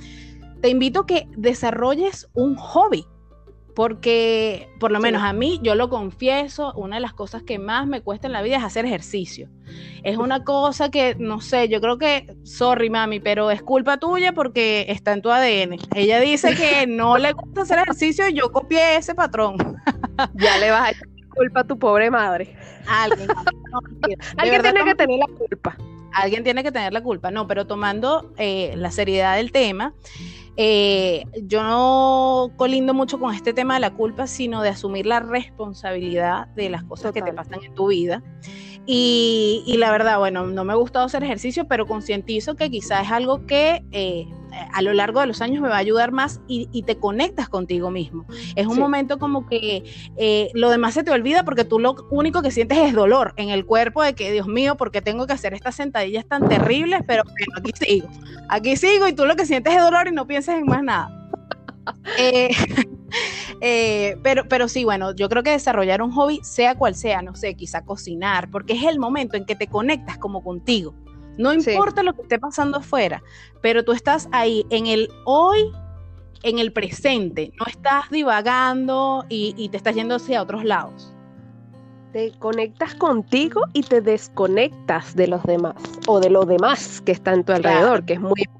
te 0.60 0.68
invito 0.68 1.00
a 1.00 1.06
que 1.06 1.28
desarrolles 1.36 2.28
un 2.34 2.56
hobby. 2.56 3.06
Porque, 3.80 4.68
por 4.78 4.90
lo 4.90 5.00
menos 5.00 5.22
a 5.22 5.32
mí, 5.32 5.58
yo 5.62 5.74
lo 5.74 5.88
confieso, 5.88 6.74
una 6.74 6.96
de 6.96 7.00
las 7.00 7.14
cosas 7.14 7.42
que 7.44 7.58
más 7.58 7.86
me 7.86 8.02
cuesta 8.02 8.26
en 8.26 8.34
la 8.34 8.42
vida 8.42 8.58
es 8.58 8.62
hacer 8.62 8.84
ejercicio. 8.84 9.48
Es 10.02 10.18
una 10.18 10.44
cosa 10.44 10.90
que, 10.90 11.14
no 11.18 11.40
sé, 11.40 11.70
yo 11.70 11.80
creo 11.80 11.96
que, 11.96 12.26
sorry 12.42 12.90
mami, 12.90 13.20
pero 13.20 13.50
es 13.50 13.62
culpa 13.62 13.96
tuya 13.96 14.34
porque 14.34 14.84
está 14.90 15.14
en 15.14 15.22
tu 15.22 15.30
ADN. 15.30 15.78
Ella 15.94 16.20
dice 16.20 16.54
que 16.56 16.86
no 16.88 17.16
le 17.16 17.32
gusta 17.32 17.62
hacer 17.62 17.78
ejercicio 17.78 18.28
y 18.28 18.34
yo 18.34 18.52
copié 18.52 18.96
ese 18.96 19.14
patrón. 19.14 19.56
ya 20.34 20.58
le 20.58 20.70
vas 20.70 20.90
a 20.90 20.94
culpa 21.30 21.60
a 21.60 21.64
tu 21.64 21.78
pobre 21.78 22.10
madre. 22.10 22.54
Alguien. 22.86 23.28
Alguien 24.36 24.60
tiene 24.60 24.84
que 24.84 24.94
tener 24.94 25.18
la 25.20 25.26
culpa. 25.38 25.78
Alguien 26.12 26.44
tiene 26.44 26.62
que 26.62 26.70
tener 26.70 26.92
la 26.92 27.02
culpa. 27.02 27.30
No, 27.30 27.46
pero 27.46 27.66
tomando 27.66 28.30
eh, 28.36 28.74
la 28.76 28.90
seriedad 28.90 29.36
del 29.36 29.52
tema, 29.52 29.94
eh, 30.56 31.24
yo 31.44 31.62
no 31.62 32.52
colindo 32.56 32.94
mucho 32.94 33.18
con 33.18 33.34
este 33.34 33.52
tema 33.52 33.74
de 33.74 33.80
la 33.80 33.94
culpa, 33.94 34.26
sino 34.26 34.62
de 34.62 34.70
asumir 34.70 35.06
la 35.06 35.20
responsabilidad 35.20 36.48
de 36.48 36.70
las 36.70 36.84
cosas 36.84 37.12
que 37.12 37.22
te 37.22 37.32
pasan 37.32 37.64
en 37.64 37.74
tu 37.74 37.88
vida. 37.88 38.22
Y, 38.86 39.76
la 39.78 39.92
verdad, 39.92 40.18
bueno, 40.18 40.46
no 40.46 40.64
me 40.64 40.72
ha 40.72 40.76
gustado 40.76 41.04
hacer 41.06 41.22
ejercicio, 41.22 41.68
pero 41.68 41.86
concientizo 41.86 42.56
que 42.56 42.70
quizás 42.70 43.06
es 43.06 43.12
algo 43.12 43.46
que 43.46 43.84
eh, 43.92 44.26
a 44.72 44.82
lo 44.82 44.92
largo 44.92 45.20
de 45.20 45.26
los 45.26 45.40
años 45.40 45.62
me 45.62 45.68
va 45.68 45.76
a 45.76 45.78
ayudar 45.78 46.12
más 46.12 46.40
y, 46.46 46.66
te 46.82 46.96
conectas 46.96 47.48
contigo 47.48 47.90
mismo. 47.90 48.24
Es 48.56 48.66
un 48.66 48.78
momento 48.78 49.18
como 49.18 49.46
que 49.46 49.84
eh, 50.16 50.50
lo 50.54 50.70
demás 50.70 50.94
se 50.94 51.04
te 51.04 51.10
olvida 51.10 51.44
porque 51.44 51.64
tú 51.64 51.78
lo 51.78 51.94
único 52.10 52.42
que 52.42 52.50
sientes 52.50 52.78
es 52.78 52.94
dolor 52.94 53.34
en 53.36 53.50
el 53.50 53.66
cuerpo 53.66 54.02
de 54.02 54.14
que, 54.14 54.32
Dios 54.32 54.46
mío, 54.46 54.76
porque 54.76 55.02
tengo 55.02 55.26
que 55.26 55.34
hacer 55.34 55.54
estas 55.54 55.74
sentadillas 55.74 56.26
tan 56.26 56.48
terribles, 56.48 57.02
pero 57.06 57.22
bueno, 57.24 57.52
aquí 57.58 57.72
sigo. 57.74 58.08
Aquí 58.48 58.76
sigo 58.76 59.06
y 59.06 59.12
tú 59.12 59.26
lo 59.26 59.36
que 59.36 59.46
sientes 59.46 59.74
es 59.74 59.82
dolor 59.82 60.08
y 60.08 60.12
no 60.12 60.26
piensas 60.26 60.58
en 60.58 60.66
más 60.66 60.82
nada. 60.82 61.16
Eh, 62.18 62.50
eh, 63.60 64.16
pero, 64.22 64.46
pero 64.48 64.68
sí, 64.68 64.84
bueno, 64.84 65.14
yo 65.14 65.28
creo 65.28 65.42
que 65.42 65.50
desarrollar 65.50 66.02
un 66.02 66.12
hobby, 66.12 66.40
sea 66.42 66.74
cual 66.76 66.94
sea, 66.94 67.22
no 67.22 67.34
sé, 67.34 67.54
quizá 67.54 67.84
cocinar, 67.84 68.50
porque 68.50 68.74
es 68.74 68.84
el 68.84 68.98
momento 68.98 69.36
en 69.36 69.44
que 69.44 69.56
te 69.56 69.66
conectas 69.66 70.18
como 70.18 70.44
contigo. 70.44 70.94
No 71.38 71.52
importa 71.52 72.02
lo 72.02 72.14
que 72.14 72.22
esté 72.22 72.38
pasando 72.38 72.78
afuera, 72.78 73.22
pero 73.60 73.84
tú 73.84 73.92
estás 73.92 74.28
ahí 74.32 74.66
en 74.70 74.86
el 74.86 75.08
hoy, 75.24 75.72
en 76.42 76.58
el 76.58 76.72
presente, 76.72 77.52
no 77.58 77.66
estás 77.66 78.10
divagando 78.10 79.24
y, 79.28 79.54
y 79.56 79.68
te 79.68 79.76
estás 79.76 79.94
yendo 79.94 80.16
hacia 80.16 80.42
otros 80.42 80.64
lados. 80.64 81.14
Te 82.12 82.32
conectas 82.38 82.94
contigo 82.96 83.62
y 83.72 83.82
te 83.82 84.00
desconectas 84.00 85.14
de 85.14 85.28
los 85.28 85.42
demás 85.44 85.76
o 86.06 86.18
de 86.18 86.28
lo 86.28 86.44
demás 86.44 87.00
que 87.00 87.12
está 87.12 87.32
en 87.32 87.44
tu 87.44 87.52
alrededor, 87.52 88.04
que 88.04 88.14
es 88.14 88.20
muy 88.20 88.32
importante. 88.36 88.59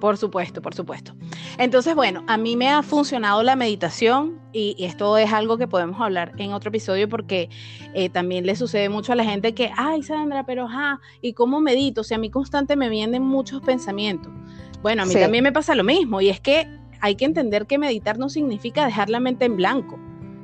Por 0.00 0.16
supuesto, 0.16 0.62
por 0.62 0.74
supuesto. 0.74 1.14
Entonces, 1.58 1.94
bueno, 1.94 2.24
a 2.26 2.36
mí 2.36 2.56
me 2.56 2.68
ha 2.68 2.82
funcionado 2.82 3.42
la 3.42 3.54
meditación 3.54 4.40
y, 4.52 4.76
esto 4.78 5.16
es 5.18 5.32
algo 5.32 5.58
que 5.58 5.68
podemos 5.68 6.00
hablar 6.00 6.32
en 6.38 6.52
otro 6.52 6.70
episodio 6.70 7.08
porque 7.08 7.50
eh, 7.94 8.08
también 8.08 8.46
le 8.46 8.56
sucede 8.56 8.88
mucho 8.88 9.12
a 9.12 9.16
la 9.16 9.24
gente 9.24 9.54
que, 9.54 9.70
ay 9.76 10.02
Sandra, 10.02 10.44
pero 10.44 10.64
ajá, 10.64 11.00
¿y 11.20 11.34
cómo 11.34 11.60
medito? 11.60 12.00
O 12.00 12.04
sea, 12.04 12.16
a 12.16 12.20
mí 12.20 12.30
constante 12.30 12.76
me 12.76 12.88
vienen 12.88 13.22
muchos 13.22 13.60
pensamientos. 13.60 14.32
Bueno, 14.82 15.02
a 15.02 15.06
mí 15.06 15.14
también 15.14 15.44
me 15.44 15.52
pasa 15.52 15.74
lo 15.74 15.84
mismo 15.84 16.20
y 16.22 16.30
es 16.30 16.40
que 16.40 16.66
hay 17.00 17.14
que 17.14 17.26
entender 17.26 17.66
que 17.66 17.78
meditar 17.78 18.18
no 18.18 18.28
significa 18.28 18.86
dejar 18.86 19.10
la 19.10 19.20
mente 19.20 19.44
en 19.44 19.56
blanco. 19.56 19.98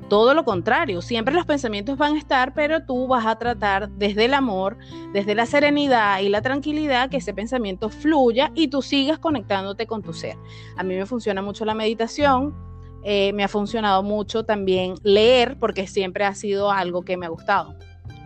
Todo 0.09 0.35
lo 0.35 0.45
contrario, 0.45 1.03
siempre 1.03 1.35
los 1.35 1.47
pensamientos 1.47 1.99
van 1.99 2.15
a 2.15 2.19
estar, 2.19 2.55
pero 2.55 2.85
tú 2.85 3.09
vas 3.09 3.27
a 3.27 3.37
tratar 3.37 3.89
desde 3.91 4.27
el 4.27 4.35
amor, 4.35 4.77
desde 5.13 5.35
la 5.35 5.47
serenidad 5.47 6.21
y 6.21 6.29
la 6.29 6.43
tranquilidad 6.43 7.11
que 7.11 7.17
ese 7.17 7.35
pensamiento 7.35 7.89
fluya 7.89 8.53
y 8.55 8.69
tú 8.69 8.83
sigas 8.83 9.19
conectándote 9.19 9.87
con 9.87 10.03
tu 10.03 10.13
ser. 10.13 10.37
A 10.77 10.85
mí 10.85 10.95
me 10.95 11.07
funciona 11.07 11.43
mucho 11.43 11.65
la 11.65 11.75
meditación, 11.75 12.55
eh, 13.03 13.33
me 13.33 13.43
ha 13.43 13.49
funcionado 13.49 14.03
mucho 14.05 14.45
también 14.45 14.95
leer, 15.03 15.57
porque 15.59 15.89
siempre 15.89 16.25
ha 16.25 16.35
sido 16.35 16.71
algo 16.71 17.03
que 17.03 17.17
me 17.17 17.27
ha 17.27 17.29
gustado. 17.29 17.75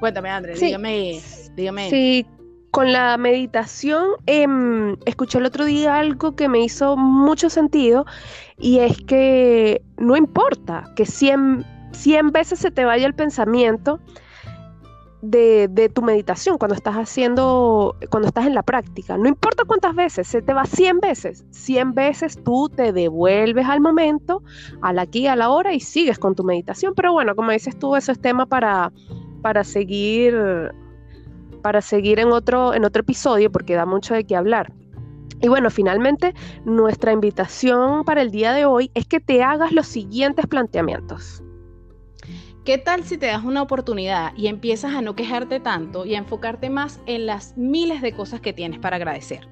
Cuéntame, 0.01 0.29
André, 0.31 0.55
dígame, 0.55 1.21
dígame. 1.55 1.91
Sí, 1.91 2.27
con 2.71 2.93
la 2.93 3.17
meditación, 3.17 4.11
em, 4.27 4.97
escuché 5.05 5.39
el 5.39 5.47
otro 5.47 5.65
día 5.65 5.99
algo 5.99 6.37
que 6.37 6.49
me 6.49 6.61
hizo 6.61 6.97
mucho 6.97 7.51
sentido 7.51 8.07
y 8.61 8.79
es 8.81 8.99
que 9.03 9.83
no 9.97 10.17
importa 10.17 10.93
que 10.95 11.07
100, 11.07 11.65
veces 12.33 12.59
se 12.59 12.71
te 12.71 12.85
vaya 12.85 13.07
el 13.07 13.15
pensamiento 13.15 14.01
de, 15.23 15.91
tu 15.95 16.03
meditación 16.03 16.59
cuando 16.59 16.75
estás 16.75 16.95
haciendo, 16.95 17.97
cuando 18.11 18.29
estás 18.29 18.47
en 18.47 18.55
la 18.55 18.63
práctica. 18.63 19.17
No 19.17 19.29
importa 19.29 19.65
cuántas 19.67 19.95
veces, 19.95 20.29
se 20.29 20.43
te 20.43 20.53
va 20.53 20.65
100 20.65 21.01
veces. 21.01 21.45
100 21.51 21.95
veces 21.95 22.39
tú 22.45 22.69
te 22.69 22.93
devuelves 22.93 23.67
al 23.67 23.81
momento, 23.81 24.43
al 24.83 24.99
aquí, 24.99 25.27
a 25.27 25.37
la 25.37 25.51
hora 25.51 25.73
y 25.73 25.81
sigues 25.81 26.19
con 26.19 26.35
tu 26.35 26.45
meditación. 26.45 26.95
Pero 26.95 27.13
bueno, 27.13 27.35
como 27.35 27.51
dices 27.51 27.79
tú, 27.79 27.97
eso 27.97 28.13
es 28.13 28.21
tema 28.21 28.47
para, 28.47 28.93
para 29.43 29.65
seguir 29.65 30.35
para 31.63 31.83
seguir 31.83 32.19
en 32.19 32.33
otro, 32.33 32.73
en 32.73 32.87
otro 32.87 33.01
episodio 33.01 33.53
porque 33.53 33.75
da 33.75 33.85
mucho 33.85 34.15
de 34.15 34.25
qué 34.25 34.35
hablar. 34.35 34.73
Y 35.43 35.49
bueno, 35.49 35.71
finalmente 35.71 36.35
nuestra 36.65 37.13
invitación 37.13 38.05
para 38.05 38.23
el 38.23 38.31
día 38.31 38.53
de 38.53 38.67
hoy 38.67 38.91
es 38.95 39.07
que 39.07 39.21
te 39.21 39.43
hagas 39.43 39.73
los 39.73 39.87
siguientes 39.87 40.47
planteamientos. 40.47 41.43
¿Qué 42.65 42.77
tal 42.77 43.05
si 43.05 43.17
te 43.17 43.27
das 43.27 43.43
una 43.43 43.63
oportunidad 43.63 44.33
y 44.37 44.49
empiezas 44.49 44.95
a 44.95 45.01
no 45.01 45.17
quejarte 45.17 45.61
tanto 45.61 46.05
y 46.05 46.15
a 46.15 46.19
enfocarte 46.19 46.69
más 46.69 47.01
en 47.07 47.25
las 47.25 47.57
miles 47.57 48.03
de 48.03 48.13
cosas 48.13 48.43
que 48.43 48.53
tienes 48.53 48.79
para 48.79 48.97
agradecer? 48.97 49.49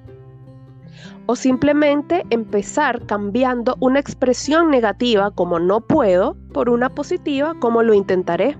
O 1.25 1.35
simplemente 1.35 2.23
empezar 2.29 3.05
cambiando 3.07 3.75
una 3.79 3.99
expresión 3.99 4.69
negativa 4.69 5.31
como 5.31 5.59
no 5.59 5.81
puedo 5.81 6.37
por 6.53 6.69
una 6.69 6.89
positiva 6.89 7.55
como 7.59 7.81
lo 7.81 7.95
intentaré. 7.95 8.57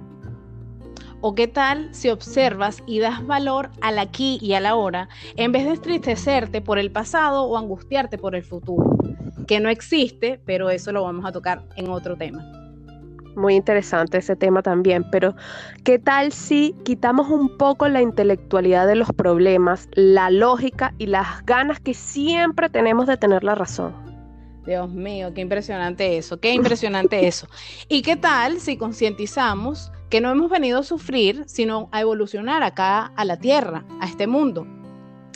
¿O 1.22 1.36
qué 1.36 1.48
tal 1.48 1.94
si 1.94 2.10
observas 2.10 2.82
y 2.86 3.00
das 3.00 3.26
valor 3.28 3.72
al 3.82 4.00
aquí 4.00 4.40
y 4.42 4.54
a 4.54 4.62
la 4.62 4.76
hora 4.76 5.10
en 5.36 5.52
vez 5.52 5.66
de 5.66 5.72
entristecerte 5.72 6.62
por 6.62 6.80
el 6.80 6.92
pasado 6.92 7.44
o 7.44 7.58
angustiarte 7.58 8.18
por 8.18 8.36
el 8.36 8.44
futuro? 8.44 8.98
Que 9.46 9.60
no 9.60 9.68
existe, 9.68 10.40
pero 10.46 10.70
eso 10.70 10.94
lo 10.94 11.04
vamos 11.04 11.26
a 11.26 11.34
tocar 11.34 11.64
en 11.76 11.90
otro 11.90 12.16
tema. 12.16 12.42
Muy 13.36 13.56
interesante 13.56 14.18
ese 14.18 14.38
tema 14.38 14.62
también, 14.62 15.06
pero 15.12 15.36
¿qué 15.84 16.00
tal 16.00 16.32
si 16.32 16.74
quitamos 16.86 17.30
un 17.30 17.58
poco 17.58 17.90
la 17.90 18.02
intelectualidad 18.02 18.88
de 18.88 18.96
los 18.96 19.10
problemas, 19.12 19.90
la 19.94 20.30
lógica 20.30 20.94
y 20.98 21.08
las 21.08 21.46
ganas 21.46 21.82
que 21.82 21.94
siempre 21.94 22.70
tenemos 22.70 23.08
de 23.08 23.18
tener 23.18 23.44
la 23.44 23.56
razón? 23.56 23.94
Dios 24.66 24.90
mío, 24.90 25.34
qué 25.34 25.42
impresionante 25.42 26.18
eso, 26.18 26.40
qué 26.40 26.54
impresionante 26.54 27.28
eso. 27.28 27.48
¿Y 27.90 28.04
qué 28.04 28.16
tal 28.16 28.60
si 28.60 28.78
concientizamos 28.78 29.92
que 30.10 30.22
no 30.22 30.32
hemos 30.32 30.50
venido 30.50 30.80
a 30.80 30.84
sufrir, 30.84 31.44
sino 31.48 31.88
a 31.92 32.02
evolucionar 32.02 32.64
acá 32.64 33.12
a 33.16 33.26
la 33.26 33.38
Tierra, 33.38 33.86
a 34.00 34.08
este 34.08 34.28
mundo, 34.28 34.66